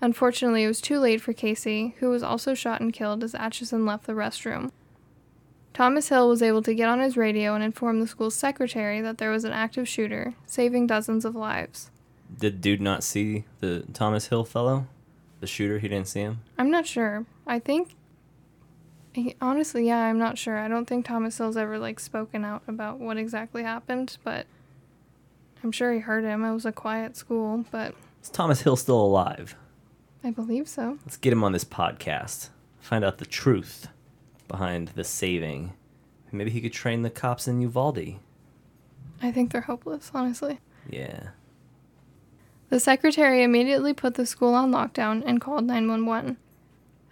Unfortunately, 0.00 0.64
it 0.64 0.68
was 0.68 0.80
too 0.80 0.98
late 0.98 1.20
for 1.20 1.32
Casey, 1.34 1.94
who 1.98 2.08
was 2.08 2.22
also 2.22 2.54
shot 2.54 2.80
and 2.80 2.92
killed 2.92 3.22
as 3.22 3.34
Atchison 3.34 3.84
left 3.84 4.06
the 4.06 4.14
restroom. 4.14 4.70
Thomas 5.74 6.08
Hill 6.08 6.28
was 6.28 6.42
able 6.42 6.62
to 6.62 6.74
get 6.74 6.88
on 6.88 7.00
his 7.00 7.16
radio 7.16 7.54
and 7.54 7.62
inform 7.62 8.00
the 8.00 8.06
school's 8.06 8.34
secretary 8.34 9.00
that 9.02 9.18
there 9.18 9.30
was 9.30 9.44
an 9.44 9.52
active 9.52 9.86
shooter, 9.86 10.34
saving 10.46 10.86
dozens 10.86 11.24
of 11.24 11.34
lives. 11.36 11.90
Did 12.38 12.60
dude 12.60 12.80
not 12.80 13.02
see 13.04 13.44
the 13.60 13.84
Thomas 13.92 14.28
Hill 14.28 14.44
fellow? 14.44 14.86
The 15.40 15.46
shooter, 15.46 15.78
he 15.78 15.88
didn't 15.88 16.08
see 16.08 16.20
him? 16.20 16.40
I'm 16.58 16.70
not 16.70 16.86
sure. 16.86 17.24
I 17.46 17.58
think. 17.58 17.94
he- 19.12 19.36
Honestly, 19.40 19.86
yeah, 19.86 19.98
I'm 20.04 20.18
not 20.18 20.38
sure. 20.38 20.58
I 20.58 20.68
don't 20.68 20.86
think 20.86 21.04
Thomas 21.06 21.38
Hill's 21.38 21.56
ever 21.56 21.78
like 21.78 22.00
spoken 22.00 22.44
out 22.44 22.62
about 22.66 22.98
what 22.98 23.16
exactly 23.16 23.62
happened, 23.62 24.16
but 24.24 24.46
I'm 25.62 25.72
sure 25.72 25.92
he 25.92 26.00
heard 26.00 26.24
him. 26.24 26.44
It 26.44 26.52
was 26.52 26.64
a 26.64 26.72
quiet 26.72 27.16
school, 27.16 27.64
but 27.70 27.94
Is 28.22 28.30
Thomas 28.30 28.62
Hill 28.62 28.76
still 28.76 29.00
alive? 29.00 29.54
I 30.24 30.30
believe 30.30 30.68
so. 30.68 30.98
Let's 31.04 31.16
get 31.16 31.32
him 31.32 31.44
on 31.44 31.52
this 31.52 31.64
podcast. 31.64 32.50
Find 32.80 33.04
out 33.04 33.18
the 33.18 33.26
truth 33.26 33.88
behind 34.48 34.88
the 34.88 35.04
saving. 35.04 35.72
Maybe 36.32 36.50
he 36.50 36.60
could 36.60 36.72
train 36.72 37.02
the 37.02 37.10
cops 37.10 37.48
in 37.48 37.60
Uvalde. 37.60 38.16
I 39.22 39.32
think 39.32 39.50
they're 39.52 39.62
hopeless, 39.62 40.10
honestly. 40.14 40.60
Yeah. 40.88 41.30
The 42.68 42.78
secretary 42.80 43.42
immediately 43.42 43.92
put 43.92 44.14
the 44.14 44.24
school 44.26 44.54
on 44.54 44.70
lockdown 44.70 45.22
and 45.26 45.40
called 45.40 45.64
911. 45.64 46.36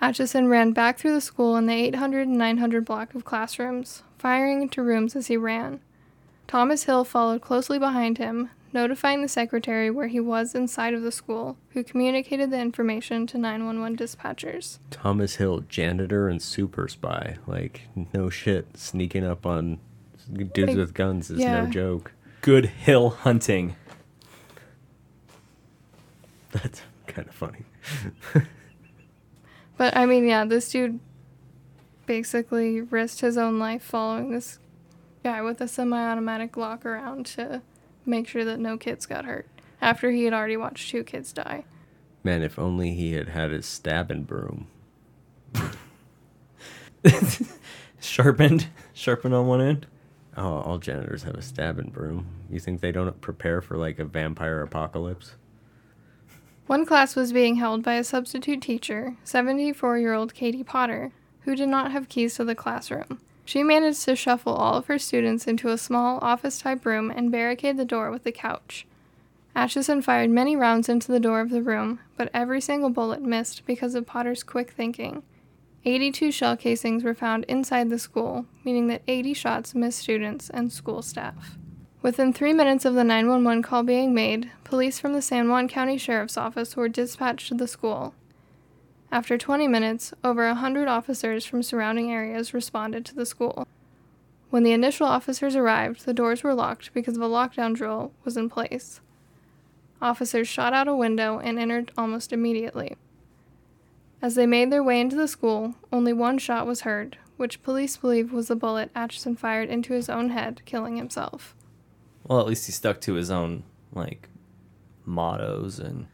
Atchison 0.00 0.46
ran 0.46 0.72
back 0.72 0.98
through 0.98 1.14
the 1.14 1.20
school 1.20 1.56
in 1.56 1.66
the 1.66 1.74
800 1.74 2.28
and 2.28 2.38
900 2.38 2.84
block 2.84 3.14
of 3.14 3.24
classrooms, 3.24 4.04
firing 4.18 4.62
into 4.62 4.82
rooms 4.82 5.16
as 5.16 5.26
he 5.26 5.37
ran. 5.37 5.80
Thomas 6.48 6.84
Hill 6.84 7.04
followed 7.04 7.42
closely 7.42 7.78
behind 7.78 8.16
him, 8.16 8.48
notifying 8.72 9.20
the 9.20 9.28
secretary 9.28 9.90
where 9.90 10.08
he 10.08 10.18
was 10.18 10.54
inside 10.54 10.94
of 10.94 11.02
the 11.02 11.12
school, 11.12 11.58
who 11.70 11.84
communicated 11.84 12.50
the 12.50 12.58
information 12.58 13.26
to 13.28 13.37
911 13.38 13.98
dispatchers. 13.98 14.78
Thomas 14.90 15.37
Hill, 15.37 15.61
janitor 15.68 16.26
and 16.26 16.40
super 16.40 16.88
spy. 16.88 17.37
Like, 17.46 17.82
no 18.14 18.30
shit. 18.30 18.78
Sneaking 18.78 19.24
up 19.26 19.44
on 19.44 19.78
dudes 20.32 20.68
Like, 20.68 20.76
with 20.78 20.94
guns 20.94 21.30
is 21.30 21.38
yeah. 21.38 21.64
no 21.64 21.70
joke. 21.70 22.12
Good 22.40 22.66
hill 22.66 23.11
hunting. 23.11 23.76
That's 26.52 26.80
kind 27.06 27.28
of 27.28 27.34
funny. 27.34 27.64
But 29.76 29.96
I 29.96 30.06
mean, 30.06 30.26
yeah, 30.26 30.44
this 30.46 30.70
dude 30.70 30.98
basically 32.06 32.80
risked 32.80 33.20
his 33.20 33.37
own 33.37 33.58
life 33.58 33.82
following 33.82 34.30
this 34.30 34.58
guy 35.28 35.42
with 35.42 35.60
a 35.60 35.68
semi 35.68 36.02
automatic 36.10 36.52
Glock 36.52 36.86
around 36.86 37.26
to 37.26 37.60
make 38.06 38.26
sure 38.26 38.46
that 38.46 38.58
no 38.58 38.78
kids 38.78 39.04
got 39.04 39.26
hurt 39.26 39.46
after 39.78 40.10
he 40.10 40.24
had 40.24 40.32
already 40.32 40.56
watched 40.56 40.90
two 40.90 41.04
kids 41.04 41.34
die. 41.34 41.64
Man, 42.24 42.42
if 42.42 42.58
only 42.58 42.94
he 42.94 43.12
had 43.12 43.28
had 43.28 43.50
his 43.50 43.66
stabbing 43.66 44.22
broom. 44.22 44.68
Sharpened. 48.00 48.68
Sharpened 48.94 49.34
on 49.34 49.46
one 49.46 49.60
end. 49.60 49.86
Oh, 50.34 50.60
all 50.60 50.78
janitors 50.78 51.24
have 51.24 51.34
a 51.34 51.42
stabbing 51.42 51.90
broom. 51.90 52.26
You 52.48 52.58
think 52.58 52.80
they 52.80 52.92
don't 52.92 53.20
prepare 53.20 53.60
for 53.60 53.76
like 53.76 53.98
a 53.98 54.06
vampire 54.06 54.62
apocalypse? 54.62 55.32
One 56.66 56.86
class 56.86 57.14
was 57.14 57.34
being 57.34 57.56
held 57.56 57.82
by 57.82 57.94
a 57.94 58.04
substitute 58.04 58.62
teacher, 58.62 59.16
74 59.24 59.98
year 59.98 60.14
old 60.14 60.32
Katie 60.32 60.64
Potter, 60.64 61.12
who 61.42 61.54
did 61.54 61.68
not 61.68 61.92
have 61.92 62.08
keys 62.08 62.36
to 62.36 62.44
the 62.44 62.54
classroom. 62.54 63.20
She 63.48 63.62
managed 63.62 64.02
to 64.02 64.14
shuffle 64.14 64.52
all 64.52 64.74
of 64.74 64.88
her 64.88 64.98
students 64.98 65.46
into 65.46 65.70
a 65.70 65.78
small 65.78 66.18
office 66.20 66.61
type 66.61 66.84
room 66.84 67.11
and 67.11 67.32
barricade 67.32 67.78
the 67.78 67.84
door 67.87 68.11
with 68.11 68.26
a 68.26 68.30
couch. 68.30 68.87
Atchison 69.56 70.02
fired 70.02 70.28
many 70.28 70.54
rounds 70.54 70.87
into 70.87 71.11
the 71.11 71.18
door 71.18 71.40
of 71.40 71.48
the 71.48 71.62
room, 71.62 71.98
but 72.18 72.28
every 72.34 72.61
single 72.61 72.90
bullet 72.90 73.22
missed 73.22 73.64
because 73.64 73.94
of 73.94 74.04
Potter's 74.04 74.42
quick 74.42 74.72
thinking. 74.72 75.22
82 75.87 76.30
shell 76.30 76.58
casings 76.58 77.02
were 77.02 77.14
found 77.14 77.44
inside 77.44 77.88
the 77.88 77.98
school, 77.98 78.44
meaning 78.64 78.88
that 78.88 79.00
80 79.08 79.32
shots 79.32 79.74
missed 79.74 80.00
students 80.00 80.50
and 80.50 80.70
school 80.70 81.00
staff. 81.00 81.56
Within 82.02 82.34
three 82.34 82.52
minutes 82.52 82.84
of 82.84 82.92
the 82.92 83.02
911 83.02 83.62
call 83.62 83.82
being 83.82 84.12
made, 84.12 84.50
police 84.62 84.98
from 84.98 85.14
the 85.14 85.22
San 85.22 85.48
Juan 85.48 85.68
County 85.68 85.96
Sheriff's 85.96 86.37
Office 86.37 86.76
were 86.76 86.90
dispatched 86.90 87.48
to 87.48 87.54
the 87.54 87.66
school. 87.66 88.12
After 89.11 89.38
20 89.38 89.66
minutes, 89.68 90.12
over 90.23 90.44
a 90.44 90.53
100 90.53 90.87
officers 90.87 91.47
from 91.47 91.62
surrounding 91.62 92.12
areas 92.12 92.53
responded 92.53 93.07
to 93.07 93.14
the 93.14 93.25
school. 93.25 93.66
When 94.51 94.62
the 94.62 94.73
initial 94.73 95.07
officers 95.07 95.57
arrived, 95.57 96.05
the 96.05 96.14
doors 96.14 96.42
were 96.42 96.55
locked 96.55 96.92
because 96.92 97.16
of 97.16 97.23
a 97.23 97.29
lockdown 97.29 97.75
drill 97.75 98.12
was 98.25 98.37
in 98.37 98.51
place. 98.51 99.01
Officers 100.01 100.47
shot 100.47 100.73
out 100.73 100.88
a 100.88 100.94
window 100.94 101.38
and 101.38 101.59
entered 101.59 101.90
almost 101.97 102.33
immediately. 102.33 102.97
As 104.21 104.35
they 104.35 104.47
made 104.47 104.71
their 104.71 104.83
way 104.83 105.01
into 105.01 105.16
the 105.16 105.29
school, 105.29 105.75
only 105.92 106.12
one 106.12 106.38
shot 106.38 106.66
was 106.66 106.83
heard, 106.83 107.18
which 107.37 107.62
police 107.62 107.97
believe 107.97 108.33
was 108.33 108.49
the 108.49 108.57
bullet 108.57 108.90
Atchison 108.94 109.37
fired 109.37 109.68
into 109.68 109.92
his 109.92 110.09
own 110.09 110.31
head, 110.31 110.62
killing 110.64 110.97
himself. 110.97 111.55
Well, 112.25 112.40
at 112.40 112.47
least 112.47 112.66
he 112.66 112.73
stuck 112.73 113.01
to 113.03 113.14
his 113.14 113.31
own 113.31 113.64
like 113.92 114.29
mottos 115.05 115.79
and 115.79 116.07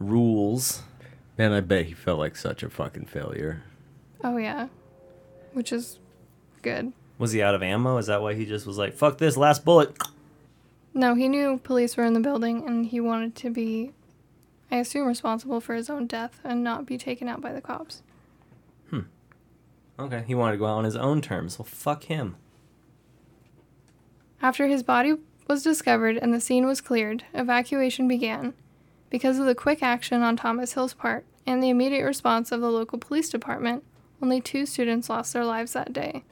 rules. 0.00 0.82
Man, 1.38 1.52
I 1.52 1.60
bet 1.60 1.86
he 1.86 1.94
felt 1.94 2.18
like 2.18 2.36
such 2.36 2.62
a 2.62 2.70
fucking 2.70 3.06
failure. 3.06 3.62
Oh 4.24 4.36
yeah, 4.38 4.68
which 5.52 5.72
is 5.72 5.98
good. 6.62 6.92
Was 7.18 7.32
he 7.32 7.42
out 7.42 7.54
of 7.54 7.62
ammo? 7.62 7.98
Is 7.98 8.06
that 8.06 8.22
why 8.22 8.34
he 8.34 8.46
just 8.46 8.66
was 8.66 8.78
like, 8.78 8.94
"Fuck 8.94 9.18
this, 9.18 9.36
last 9.36 9.64
bullet"? 9.64 9.96
No, 10.94 11.14
he 11.14 11.28
knew 11.28 11.58
police 11.62 11.96
were 11.96 12.04
in 12.04 12.14
the 12.14 12.20
building 12.20 12.66
and 12.66 12.86
he 12.86 13.00
wanted 13.00 13.34
to 13.36 13.50
be, 13.50 13.92
I 14.70 14.76
assume, 14.76 15.06
responsible 15.06 15.60
for 15.60 15.74
his 15.74 15.90
own 15.90 16.06
death 16.06 16.40
and 16.42 16.64
not 16.64 16.86
be 16.86 16.96
taken 16.96 17.28
out 17.28 17.42
by 17.42 17.52
the 17.52 17.60
cops. 17.60 18.02
Hmm. 18.88 19.00
Okay, 19.98 20.24
he 20.26 20.34
wanted 20.34 20.52
to 20.52 20.58
go 20.58 20.64
out 20.64 20.78
on 20.78 20.84
his 20.84 20.96
own 20.96 21.20
terms. 21.20 21.58
Well, 21.58 21.66
fuck 21.66 22.04
him. 22.04 22.36
After 24.40 24.66
his 24.66 24.82
body 24.82 25.16
was 25.46 25.62
discovered 25.62 26.16
and 26.16 26.32
the 26.32 26.40
scene 26.40 26.66
was 26.66 26.80
cleared, 26.80 27.24
evacuation 27.34 28.08
began. 28.08 28.54
Because 29.10 29.38
of 29.38 29.46
the 29.46 29.54
quick 29.54 29.82
action 29.82 30.22
on 30.22 30.36
Thomas 30.36 30.72
Hill's 30.72 30.94
part 30.94 31.24
and 31.46 31.62
the 31.62 31.70
immediate 31.70 32.04
response 32.04 32.50
of 32.50 32.60
the 32.60 32.70
local 32.70 32.98
police 32.98 33.28
department, 33.28 33.84
only 34.20 34.40
two 34.40 34.66
students 34.66 35.08
lost 35.08 35.32
their 35.32 35.44
lives 35.44 35.72
that 35.74 35.92
day. 35.92 36.24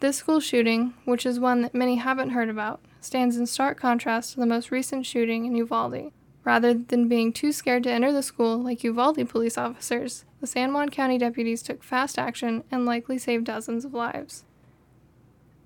This 0.00 0.18
school 0.18 0.40
shooting, 0.40 0.92
which 1.04 1.24
is 1.24 1.40
one 1.40 1.62
that 1.62 1.74
many 1.74 1.96
haven't 1.96 2.30
heard 2.30 2.50
about, 2.50 2.80
stands 3.00 3.36
in 3.36 3.46
stark 3.46 3.80
contrast 3.80 4.34
to 4.34 4.40
the 4.40 4.46
most 4.46 4.70
recent 4.70 5.06
shooting 5.06 5.46
in 5.46 5.56
Uvalde. 5.56 6.12
Rather 6.44 6.74
than 6.74 7.08
being 7.08 7.32
too 7.32 7.50
scared 7.50 7.82
to 7.84 7.90
enter 7.90 8.12
the 8.12 8.22
school 8.22 8.58
like 8.58 8.84
Uvalde 8.84 9.28
police 9.28 9.56
officers, 9.56 10.24
the 10.40 10.46
San 10.46 10.72
Juan 10.72 10.90
County 10.90 11.18
deputies 11.18 11.62
took 11.62 11.82
fast 11.82 12.18
action 12.18 12.62
and 12.70 12.84
likely 12.84 13.16
saved 13.18 13.46
dozens 13.46 13.84
of 13.84 13.94
lives. 13.94 14.44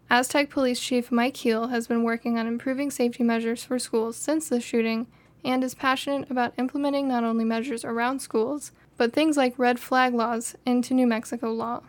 Aztec 0.09 0.49
Police 0.49 0.81
Chief 0.81 1.13
Mike 1.13 1.37
Heal 1.37 1.69
has 1.69 1.87
been 1.87 2.03
working 2.03 2.39
on 2.39 2.47
improving 2.47 2.91
safety 2.91 3.23
measures 3.23 3.65
for 3.65 3.79
schools 3.79 4.17
since 4.17 4.49
the 4.49 4.61
shooting 4.61 5.07
and 5.45 5.63
is 5.65 5.75
passionate 5.75 6.31
about 6.31 6.55
implementing 6.59 7.09
not 7.09 7.25
only 7.25 7.45
measures 7.45 7.85
around 7.85 8.21
schools, 8.21 8.73
but 8.97 9.13
things 9.13 9.37
like 9.37 9.59
red 9.59 9.79
flag 9.81 10.15
laws 10.15 10.57
into 10.67 10.95
New 10.95 11.07
Mexico 11.07 11.53
law. 11.53 11.83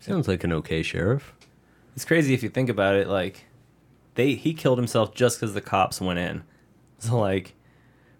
Sounds 0.00 0.28
like 0.28 0.44
an 0.44 0.52
okay 0.52 0.82
sheriff. 0.82 1.32
It's 1.94 2.04
crazy 2.04 2.34
if 2.34 2.42
you 2.42 2.48
think 2.48 2.68
about 2.68 2.94
it. 2.94 3.08
Like, 3.08 3.46
they 4.14 4.34
he 4.34 4.54
killed 4.54 4.78
himself 4.78 5.14
just 5.14 5.38
because 5.38 5.54
the 5.54 5.60
cops 5.60 6.00
went 6.00 6.18
in. 6.18 6.42
So 6.98 7.18
like, 7.18 7.52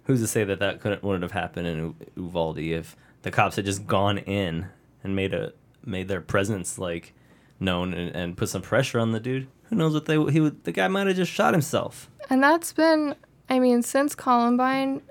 who's 0.04 0.20
to 0.20 0.26
say 0.26 0.44
that 0.44 0.58
that 0.58 0.82
couldn't 0.82 1.02
wouldn't 1.02 1.22
have 1.22 1.32
happened 1.32 1.66
in 1.66 1.78
U- 1.78 1.96
Uvalde 2.16 2.58
if 2.58 2.94
the 3.22 3.30
cops 3.30 3.56
had 3.56 3.64
just 3.64 3.86
gone 3.86 4.18
in 4.18 4.66
and 5.02 5.16
made 5.16 5.32
a 5.32 5.54
made 5.82 6.08
their 6.08 6.20
presence 6.20 6.78
like 6.78 7.14
known 7.58 7.94
and, 7.94 8.14
and 8.14 8.36
put 8.36 8.50
some 8.50 8.60
pressure 8.60 8.98
on 8.98 9.12
the 9.12 9.18
dude? 9.18 9.48
Who 9.70 9.76
knows 9.76 9.94
what 9.94 10.04
they 10.04 10.22
he 10.30 10.40
would 10.40 10.64
the 10.64 10.72
guy 10.72 10.88
might 10.88 11.06
have 11.06 11.16
just 11.16 11.32
shot 11.32 11.54
himself. 11.54 12.10
And 12.28 12.42
that's 12.42 12.72
been, 12.74 13.14
I 13.48 13.58
mean, 13.58 13.82
since 13.82 14.14
Columbine, 14.14 15.02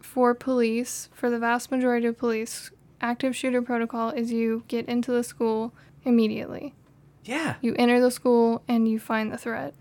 for 0.00 0.34
police, 0.34 1.08
for 1.12 1.30
the 1.30 1.38
vast 1.38 1.70
majority 1.70 2.06
of 2.06 2.18
police, 2.18 2.70
active 3.00 3.34
shooter 3.34 3.62
protocol 3.62 4.10
is 4.10 4.30
you 4.32 4.62
get 4.68 4.86
into 4.88 5.10
the 5.10 5.24
school 5.24 5.72
immediately. 6.04 6.74
Yeah, 7.24 7.54
You 7.60 7.74
enter 7.78 8.00
the 8.00 8.10
school 8.10 8.62
and 8.66 8.88
you 8.88 8.98
find 8.98 9.32
the 9.32 9.38
threat. 9.38 9.74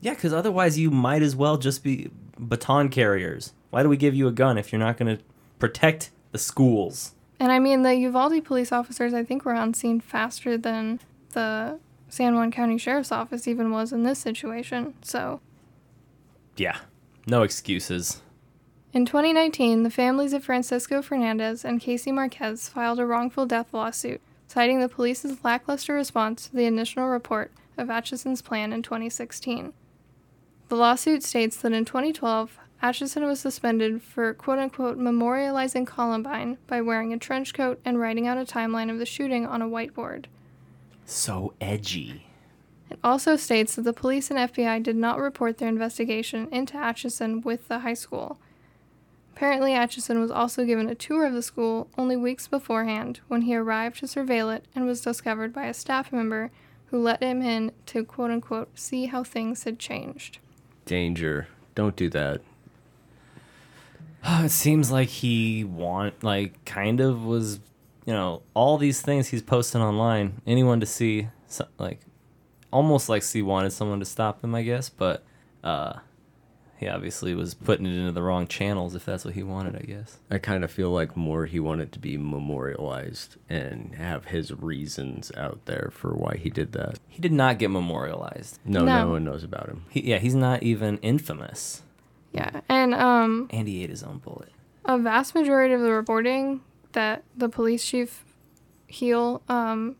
yeah, 0.00 0.14
because 0.14 0.32
otherwise 0.32 0.78
you 0.78 0.90
might 0.90 1.22
as 1.22 1.34
well 1.36 1.56
just 1.56 1.84
be 1.84 2.10
baton 2.38 2.88
carriers. 2.88 3.52
Why 3.70 3.82
do 3.84 3.88
we 3.88 3.96
give 3.96 4.14
you 4.14 4.26
a 4.28 4.32
gun 4.32 4.58
if 4.58 4.72
you're 4.72 4.78
not 4.80 4.96
going 4.96 5.16
to 5.16 5.22
protect 5.60 6.10
the 6.32 6.38
schools? 6.38 7.12
And 7.40 7.52
I 7.52 7.60
mean, 7.60 7.82
the 7.82 7.94
Uvalde 7.94 8.44
police 8.44 8.72
officers, 8.72 9.14
I 9.14 9.22
think, 9.22 9.44
were 9.44 9.54
on 9.54 9.74
scene 9.74 10.00
faster 10.00 10.56
than 10.58 10.98
the 11.34 11.78
San 12.08 12.34
Juan 12.34 12.50
County 12.50 12.78
Sheriff's 12.78 13.12
Office 13.12 13.46
even 13.46 13.70
was 13.70 13.92
in 13.92 14.02
this 14.02 14.18
situation. 14.18 14.94
So, 15.02 15.40
Yeah, 16.56 16.78
no 17.28 17.42
excuses. 17.42 18.22
in 18.92 19.04
2019, 19.04 19.82
the 19.82 19.90
families 19.90 20.32
of 20.32 20.44
Francisco 20.44 21.02
Fernandez 21.02 21.64
and 21.64 21.80
Casey 21.80 22.10
Marquez 22.10 22.68
filed 22.68 22.98
a 22.98 23.06
wrongful 23.06 23.46
death 23.46 23.72
lawsuit, 23.72 24.20
citing 24.46 24.80
the 24.80 24.88
police's 24.88 25.44
lackluster 25.44 25.94
response 25.94 26.46
to 26.46 26.56
the 26.56 26.64
initial 26.64 27.06
report 27.06 27.52
of 27.76 27.90
Atchison's 27.90 28.42
plan 28.42 28.72
in 28.72 28.82
2016. 28.82 29.72
The 30.68 30.76
lawsuit 30.76 31.22
states 31.22 31.56
that 31.58 31.72
in 31.72 31.84
2012, 31.84 32.58
Atchison 32.80 33.24
was 33.24 33.40
suspended 33.40 34.02
for 34.02 34.34
quote 34.34 34.58
unquote 34.58 34.98
memorializing 34.98 35.86
Columbine 35.86 36.58
by 36.66 36.80
wearing 36.80 37.12
a 37.12 37.18
trench 37.18 37.52
coat 37.52 37.80
and 37.84 37.98
writing 37.98 38.26
out 38.26 38.38
a 38.38 38.44
timeline 38.44 38.90
of 38.90 38.98
the 38.98 39.06
shooting 39.06 39.46
on 39.46 39.62
a 39.62 39.68
whiteboard. 39.68 40.26
So 41.04 41.54
edgy. 41.60 42.27
It 42.98 43.06
also 43.06 43.36
states 43.36 43.76
that 43.76 43.82
the 43.82 43.92
police 43.92 44.30
and 44.30 44.38
FBI 44.38 44.82
did 44.82 44.96
not 44.96 45.20
report 45.20 45.58
their 45.58 45.68
investigation 45.68 46.48
into 46.50 46.76
Atchison 46.76 47.42
with 47.42 47.68
the 47.68 47.80
high 47.80 47.94
school. 47.94 48.38
Apparently, 49.36 49.72
Atchison 49.72 50.18
was 50.18 50.32
also 50.32 50.64
given 50.64 50.88
a 50.88 50.96
tour 50.96 51.24
of 51.24 51.32
the 51.32 51.42
school 51.42 51.88
only 51.96 52.16
weeks 52.16 52.48
beforehand 52.48 53.20
when 53.28 53.42
he 53.42 53.54
arrived 53.54 54.00
to 54.00 54.06
surveil 54.06 54.52
it 54.52 54.64
and 54.74 54.84
was 54.84 55.00
discovered 55.00 55.52
by 55.52 55.66
a 55.66 55.74
staff 55.74 56.12
member 56.12 56.50
who 56.86 56.98
let 56.98 57.22
him 57.22 57.40
in 57.40 57.70
to 57.86 58.04
quote 58.04 58.32
unquote 58.32 58.76
see 58.76 59.06
how 59.06 59.22
things 59.22 59.62
had 59.62 59.78
changed. 59.78 60.38
Danger. 60.86 61.46
Don't 61.76 61.94
do 61.94 62.10
that. 62.10 62.40
It 64.44 64.50
seems 64.50 64.90
like 64.90 65.08
he 65.08 65.62
want 65.62 66.24
like 66.24 66.64
kind 66.64 67.00
of 67.00 67.24
was, 67.24 67.60
you 68.04 68.12
know, 68.12 68.42
all 68.54 68.76
these 68.76 69.00
things 69.00 69.28
he's 69.28 69.42
posting 69.42 69.80
online. 69.80 70.42
Anyone 70.48 70.80
to 70.80 70.86
see, 70.86 71.28
so, 71.46 71.68
like, 71.78 72.00
almost 72.70 73.08
like 73.08 73.22
C 73.22 73.42
wanted 73.42 73.70
someone 73.72 73.98
to 74.00 74.04
stop 74.04 74.42
him, 74.42 74.54
I 74.54 74.62
guess. 74.62 74.88
But 74.88 75.24
uh, 75.64 75.94
he 76.78 76.86
obviously 76.88 77.34
was 77.34 77.54
putting 77.54 77.86
it 77.86 77.94
into 77.98 78.12
the 78.12 78.22
wrong 78.22 78.46
channels 78.46 78.94
if 78.94 79.04
that's 79.04 79.24
what 79.24 79.34
he 79.34 79.42
wanted, 79.42 79.76
I 79.76 79.80
guess. 79.80 80.18
I 80.30 80.38
kind 80.38 80.62
of 80.64 80.70
feel 80.70 80.90
like 80.90 81.16
more 81.16 81.46
he 81.46 81.58
wanted 81.60 81.90
to 81.92 81.98
be 81.98 82.16
memorialized 82.16 83.36
and 83.48 83.94
have 83.96 84.26
his 84.26 84.52
reasons 84.52 85.32
out 85.36 85.64
there 85.64 85.90
for 85.92 86.14
why 86.14 86.36
he 86.36 86.50
did 86.50 86.72
that. 86.72 86.98
He 87.08 87.20
did 87.20 87.32
not 87.32 87.58
get 87.58 87.70
memorialized. 87.70 88.58
No, 88.64 88.80
no, 88.80 89.04
No. 89.04 89.10
one 89.12 89.24
knows 89.24 89.42
about 89.44 89.68
him. 89.68 89.84
He, 89.90 90.02
yeah, 90.10 90.18
he's 90.18 90.34
not 90.34 90.62
even 90.62 90.98
infamous. 90.98 91.82
Yeah, 92.32 92.60
and 92.68 92.94
um, 92.94 93.48
And 93.50 93.66
he 93.66 93.82
ate 93.82 93.90
his 93.90 94.02
own 94.02 94.18
bullet. 94.18 94.50
a 94.84 94.98
vast 94.98 95.34
majority 95.34 95.74
of 95.74 95.80
the 95.80 95.90
reporting 95.90 96.60
that 96.92 97.22
the 97.36 97.48
police 97.48 97.84
chief 97.84 98.24
Heal 98.90 99.42
um 99.50 99.96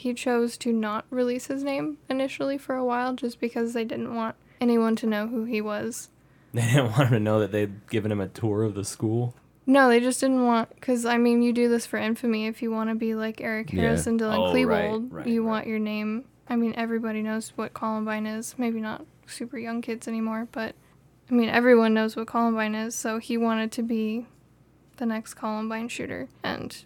he 0.00 0.14
chose 0.14 0.56
to 0.58 0.72
not 0.72 1.04
release 1.10 1.46
his 1.46 1.62
name 1.62 1.98
initially 2.08 2.58
for 2.58 2.74
a 2.74 2.84
while 2.84 3.14
just 3.14 3.38
because 3.40 3.72
they 3.74 3.84
didn't 3.84 4.14
want 4.14 4.34
anyone 4.60 4.96
to 4.96 5.06
know 5.06 5.26
who 5.28 5.44
he 5.44 5.60
was. 5.60 6.08
They 6.52 6.62
didn't 6.62 6.90
want 6.92 7.02
him 7.08 7.10
to 7.12 7.20
know 7.20 7.38
that 7.38 7.52
they'd 7.52 7.86
given 7.88 8.10
him 8.10 8.20
a 8.20 8.26
tour 8.26 8.64
of 8.64 8.74
the 8.74 8.84
school. 8.84 9.34
No, 9.66 9.88
they 9.88 10.00
just 10.00 10.20
didn't 10.20 10.44
want 10.44 10.68
because 10.74 11.06
I 11.06 11.16
mean 11.16 11.42
you 11.42 11.52
do 11.52 11.68
this 11.68 11.86
for 11.86 11.96
infamy 11.96 12.46
if 12.48 12.60
you 12.60 12.72
want 12.72 12.90
to 12.90 12.96
be 12.96 13.14
like 13.14 13.40
Eric 13.40 13.72
Yeah. 13.72 13.82
Harris 13.82 14.08
and 14.08 14.18
Dylan 14.18 14.36
Oh, 14.36 14.52
right, 14.64 14.90
Klebold, 14.90 15.12
right, 15.12 15.26
you 15.28 15.42
right. 15.44 15.48
want 15.48 15.66
your 15.68 15.78
name. 15.78 16.24
I 16.48 16.56
mean 16.56 16.74
everybody 16.76 17.22
knows 17.22 17.50
what 17.54 17.72
Columbine 17.72 18.26
is. 18.26 18.56
Maybe 18.58 18.80
not 18.80 19.06
super 19.26 19.58
young 19.58 19.80
kids 19.80 20.08
anymore, 20.08 20.48
but 20.50 20.74
I 21.30 21.34
mean 21.34 21.48
everyone 21.50 21.94
knows 21.94 22.16
what 22.16 22.26
Columbine 22.26 22.74
is. 22.74 22.96
So 22.96 23.18
he 23.18 23.36
wanted 23.36 23.70
to 23.72 23.82
be 23.84 24.26
the 24.96 25.06
next 25.06 25.34
Columbine 25.34 25.86
shooter, 25.88 26.26
and 26.42 26.84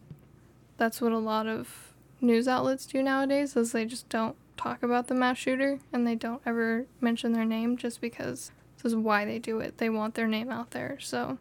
that's 0.76 1.00
what 1.00 1.12
a 1.12 1.18
lot 1.18 1.46
of 1.46 1.93
news 2.24 2.48
outlets 2.48 2.86
do 2.86 3.02
nowadays. 3.02 3.56
Is 3.56 3.72
they 3.72 3.84
just 3.84 4.08
don't 4.08 4.36
talk 4.56 4.82
about 4.82 5.08
the 5.08 5.14
mass 5.14 5.36
shooter 5.38 5.78
and 5.92 6.06
they 6.06 6.14
don't 6.14 6.40
ever 6.46 6.86
mention 7.00 7.32
their 7.32 7.44
name 7.44 7.76
just 7.76 8.00
because 8.00 8.50
this 8.82 8.92
is 8.92 8.96
why 8.96 9.24
they 9.24 9.38
do 9.38 9.58
it. 9.60 9.78
They 9.78 9.88
want 9.90 10.14
their 10.14 10.26
name 10.28 10.50
out 10.50 10.70
there. 10.72 10.98
So. 11.00 11.38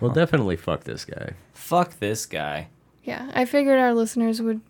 Well, 0.00 0.12
definitely 0.12 0.56
fuck 0.56 0.84
this 0.84 1.04
guy. 1.04 1.34
Fuck 1.54 1.98
this 2.00 2.26
guy. 2.26 2.68
Yeah, 3.04 3.30
I 3.34 3.44
figured 3.44 3.78
our 3.78 3.94
listeners 3.94 4.40
would 4.42 4.60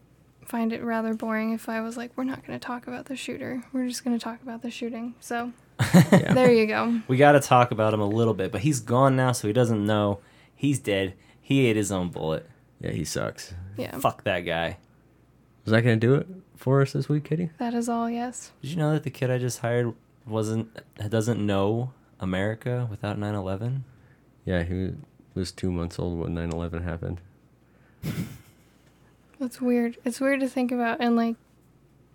find 0.47 0.73
it 0.73 0.83
rather 0.83 1.15
boring 1.15 1.53
if 1.53 1.69
I 1.69 1.81
was 1.81 1.97
like, 1.97 2.11
we're 2.17 2.25
not 2.25 2.47
going 2.47 2.59
to 2.59 2.65
talk 2.65 2.87
about 2.87 3.07
the 3.07 3.17
shooter. 3.17 3.63
We're 3.73 3.89
just 3.89 4.05
going 4.05 4.19
to 4.19 4.23
talk 4.23 4.43
about 4.43 4.63
the 4.63 4.71
shooting. 4.71 5.15
So 5.21 5.53
Yeah. 5.95 6.35
there 6.35 6.53
you 6.53 6.67
go. 6.67 7.01
We 7.09 7.17
got 7.17 7.33
to 7.33 7.41
talk 7.41 7.71
about 7.71 7.95
him 7.95 8.01
a 8.01 8.07
little 8.07 8.35
bit, 8.35 8.53
but 8.53 8.61
he's 8.61 8.81
gone 8.81 9.17
now, 9.17 9.33
so 9.33 9.47
he 9.49 9.53
doesn't 9.55 9.85
know. 9.85 10.21
He's 10.55 10.79
dead. 10.79 11.15
He 11.41 11.67
ate 11.67 11.77
his 11.77 11.91
own 11.91 12.11
bullet. 12.11 12.49
Yeah, 12.81 12.91
he 12.91 13.05
sucks. 13.05 13.55
Yeah, 13.77 13.97
Fuck 13.99 14.25
that 14.25 14.41
guy. 14.41 14.77
Was 15.65 15.73
that 15.73 15.83
gonna 15.83 15.97
do 15.97 16.15
it 16.15 16.27
for 16.57 16.81
us 16.83 16.93
this 16.93 17.09
week, 17.09 17.25
Kitty? 17.25 17.51
that 17.59 17.75
is 17.75 17.89
all, 17.89 18.09
yes. 18.11 18.53
Did 18.63 18.71
you 18.71 18.77
know 18.77 18.93
that 18.93 19.03
the 19.05 19.11
kid 19.11 19.31
I 19.31 19.39
just 19.39 19.61
hired 19.61 19.95
wasn't 20.27 20.69
doesn't 21.09 21.45
know 21.45 21.93
America 22.21 22.87
without 22.91 23.19
9/11? 23.19 23.83
Yeah, 24.45 24.63
he 24.65 24.93
was 25.35 25.53
two 25.53 25.71
months 25.73 25.99
old 25.99 26.19
when 26.19 26.35
9/11 26.35 26.83
happened. 26.85 27.21
That's 29.39 29.61
weird. 29.61 29.97
It's 30.05 30.21
weird 30.21 30.41
to 30.41 30.49
think 30.49 30.71
about. 30.73 31.01
And 31.01 31.17
like, 31.17 31.37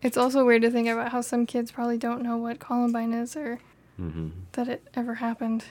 it's 0.01 0.17
also 0.17 0.45
weird 0.45 0.62
to 0.62 0.71
think 0.71 0.88
about 0.88 1.12
how 1.12 1.21
some 1.21 1.45
kids 1.45 1.71
probably 1.71 1.97
don't 1.97 2.21
know 2.21 2.38
what 2.38 2.60
Columbine 2.60 3.13
is 3.13 3.36
or 3.36 3.60
Mm-hmm. 3.99 4.29
that 4.51 4.67
it 4.67 4.88
ever 4.93 5.15
happened. 5.15 5.65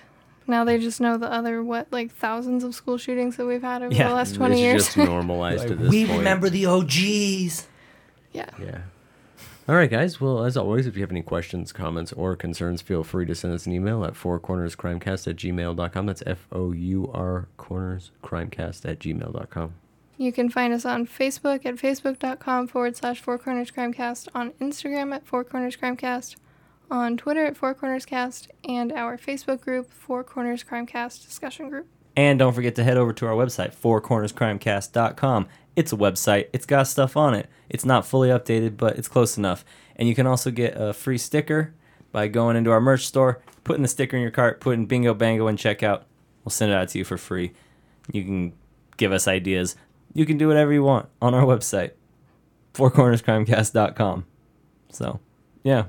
Now 0.46 0.64
they 0.64 0.78
just 0.78 1.00
know 1.00 1.16
the 1.18 1.30
other, 1.30 1.62
what, 1.62 1.88
like 1.92 2.12
thousands 2.12 2.62
of 2.64 2.74
school 2.74 2.98
shootings 2.98 3.36
that 3.36 3.46
we've 3.46 3.62
had 3.62 3.82
over 3.82 3.92
Yeah, 3.94 4.08
the 4.08 4.14
last 4.14 4.34
20 4.36 4.54
it's 4.54 4.60
years. 4.60 4.84
just 4.84 4.96
normalized 4.96 5.64
Like, 5.64 5.72
at 5.72 5.78
this 5.80 5.90
we 5.90 6.06
point. 6.06 6.18
remember 6.18 6.48
the 6.48 6.66
OGs. 6.66 7.66
yeah. 8.32 8.50
Yeah. 8.60 8.78
All 9.68 9.74
right, 9.74 9.90
guys. 9.90 10.20
Well, 10.20 10.44
as 10.44 10.56
always, 10.56 10.86
if 10.86 10.94
you 10.94 11.02
have 11.02 11.10
any 11.10 11.22
questions, 11.22 11.72
comments, 11.72 12.12
or 12.12 12.36
concerns, 12.36 12.82
feel 12.82 13.02
free 13.02 13.26
to 13.26 13.34
send 13.34 13.52
us 13.52 13.66
an 13.66 13.72
email 13.72 14.04
at 14.04 14.14
fourcornerscrimecast 14.14 15.26
at 15.26 15.34
gmail.com. 15.36 16.06
That's 16.06 16.22
F 16.24 16.46
O 16.52 16.70
U 16.70 17.10
R 17.12 17.48
corners 17.56 18.12
crimecast 18.22 18.88
at 18.88 19.00
gmail.com. 19.00 19.74
You 20.18 20.32
can 20.32 20.48
find 20.50 20.72
us 20.72 20.84
on 20.86 21.06
Facebook 21.06 21.66
at 21.66 21.74
facebook.com 21.76 22.68
forward 22.68 22.96
slash 22.96 23.20
Four 23.20 23.38
Corners 23.38 23.70
Crimecast, 23.72 24.28
on 24.34 24.52
Instagram 24.60 25.12
at 25.14 25.26
Four 25.26 25.42
Corners 25.44 25.76
Crimecast, 25.76 26.36
on 26.90 27.16
Twitter 27.16 27.44
at 27.44 27.56
Four 27.56 27.74
Corners 27.74 28.06
Cast, 28.06 28.50
and 28.68 28.92
our 28.92 29.18
Facebook 29.18 29.60
group, 29.60 29.90
Four 29.90 30.24
Corners 30.24 30.64
Crimecast 30.64 31.24
Discussion 31.24 31.68
Group. 31.68 31.86
And 32.16 32.38
don't 32.38 32.54
forget 32.54 32.74
to 32.76 32.84
head 32.84 32.96
over 32.96 33.12
to 33.12 33.26
our 33.26 33.34
website, 33.34 33.76
fourcornerscrimecast.com. 33.76 35.48
It's 35.76 35.92
a 35.92 35.96
website. 35.96 36.48
It's 36.54 36.64
got 36.64 36.86
stuff 36.86 37.16
on 37.16 37.34
it. 37.34 37.48
It's 37.68 37.84
not 37.84 38.06
fully 38.06 38.30
updated, 38.30 38.78
but 38.78 38.96
it's 38.96 39.08
close 39.08 39.36
enough. 39.36 39.64
And 39.96 40.08
you 40.08 40.14
can 40.14 40.26
also 40.26 40.50
get 40.50 40.74
a 40.80 40.94
free 40.94 41.18
sticker 41.18 41.74
by 42.12 42.28
going 42.28 42.56
into 42.56 42.70
our 42.70 42.80
merch 42.80 43.06
store, 43.06 43.42
putting 43.64 43.82
the 43.82 43.88
sticker 43.88 44.16
in 44.16 44.22
your 44.22 44.30
cart, 44.30 44.60
putting 44.60 44.86
Bingo 44.86 45.12
Bango 45.12 45.48
in 45.48 45.56
checkout. 45.56 46.04
We'll 46.44 46.50
send 46.50 46.72
it 46.72 46.74
out 46.74 46.88
to 46.88 46.98
you 46.98 47.04
for 47.04 47.18
free. 47.18 47.52
You 48.10 48.24
can 48.24 48.52
give 48.96 49.12
us 49.12 49.28
ideas. 49.28 49.76
You 50.14 50.24
can 50.24 50.38
do 50.38 50.48
whatever 50.48 50.72
you 50.72 50.82
want 50.82 51.08
on 51.20 51.34
our 51.34 51.42
website, 51.42 51.90
fourcornerscrimecast.com. 52.72 54.24
So, 54.90 55.20
yeah. 55.62 55.84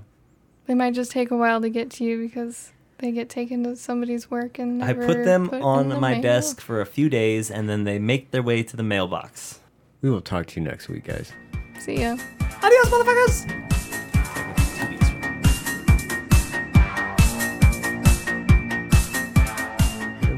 They 0.68 0.74
might 0.74 0.94
just 0.94 1.12
take 1.12 1.32
a 1.32 1.38
while 1.38 1.62
to 1.62 1.70
get 1.70 1.90
to 1.92 2.04
you 2.04 2.18
because 2.20 2.72
they 2.98 3.12
get 3.12 3.30
taken 3.30 3.64
to 3.64 3.76
somebody's 3.76 4.30
work 4.30 4.60
and 4.60 4.84
I 4.84 4.94
put 4.94 5.24
them 5.24 5.50
put 5.50 5.62
on 5.62 5.90
the 5.90 6.00
my 6.00 6.14
mail. 6.14 6.22
desk 6.22 6.60
for 6.60 6.82
a 6.82 6.86
few 6.86 7.10
days 7.10 7.50
and 7.50 7.70
then 7.70 7.84
they 7.86 8.00
make 8.00 8.32
their 8.32 8.44
way 8.44 8.64
to 8.64 8.76
the 8.76 8.84
mailbox. 8.84 9.60
We 10.02 10.10
will 10.10 10.22
talk 10.22 10.48
to 10.48 10.60
you 10.60 10.66
next 10.66 10.90
week, 10.90 11.06
guys. 11.06 11.32
See 11.80 12.02
ya. 12.02 12.18
Adios, 12.64 12.86
motherfuckers! 12.90 13.54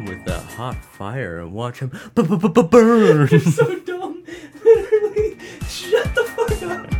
With 0.07 0.25
that 0.25 0.41
hot 0.55 0.83
fire 0.83 1.39
and 1.39 1.53
watch 1.53 1.79
him 1.79 1.89
b- 2.15 2.23
b- 2.23 2.35
b- 2.37 2.63
burn. 2.63 3.27
You're 3.31 3.39
so 3.39 3.79
dumb. 3.79 4.23
Literally, 4.65 5.37
shut 5.67 6.15
the 6.15 6.23
fuck 6.23 6.63
up. 6.63 6.98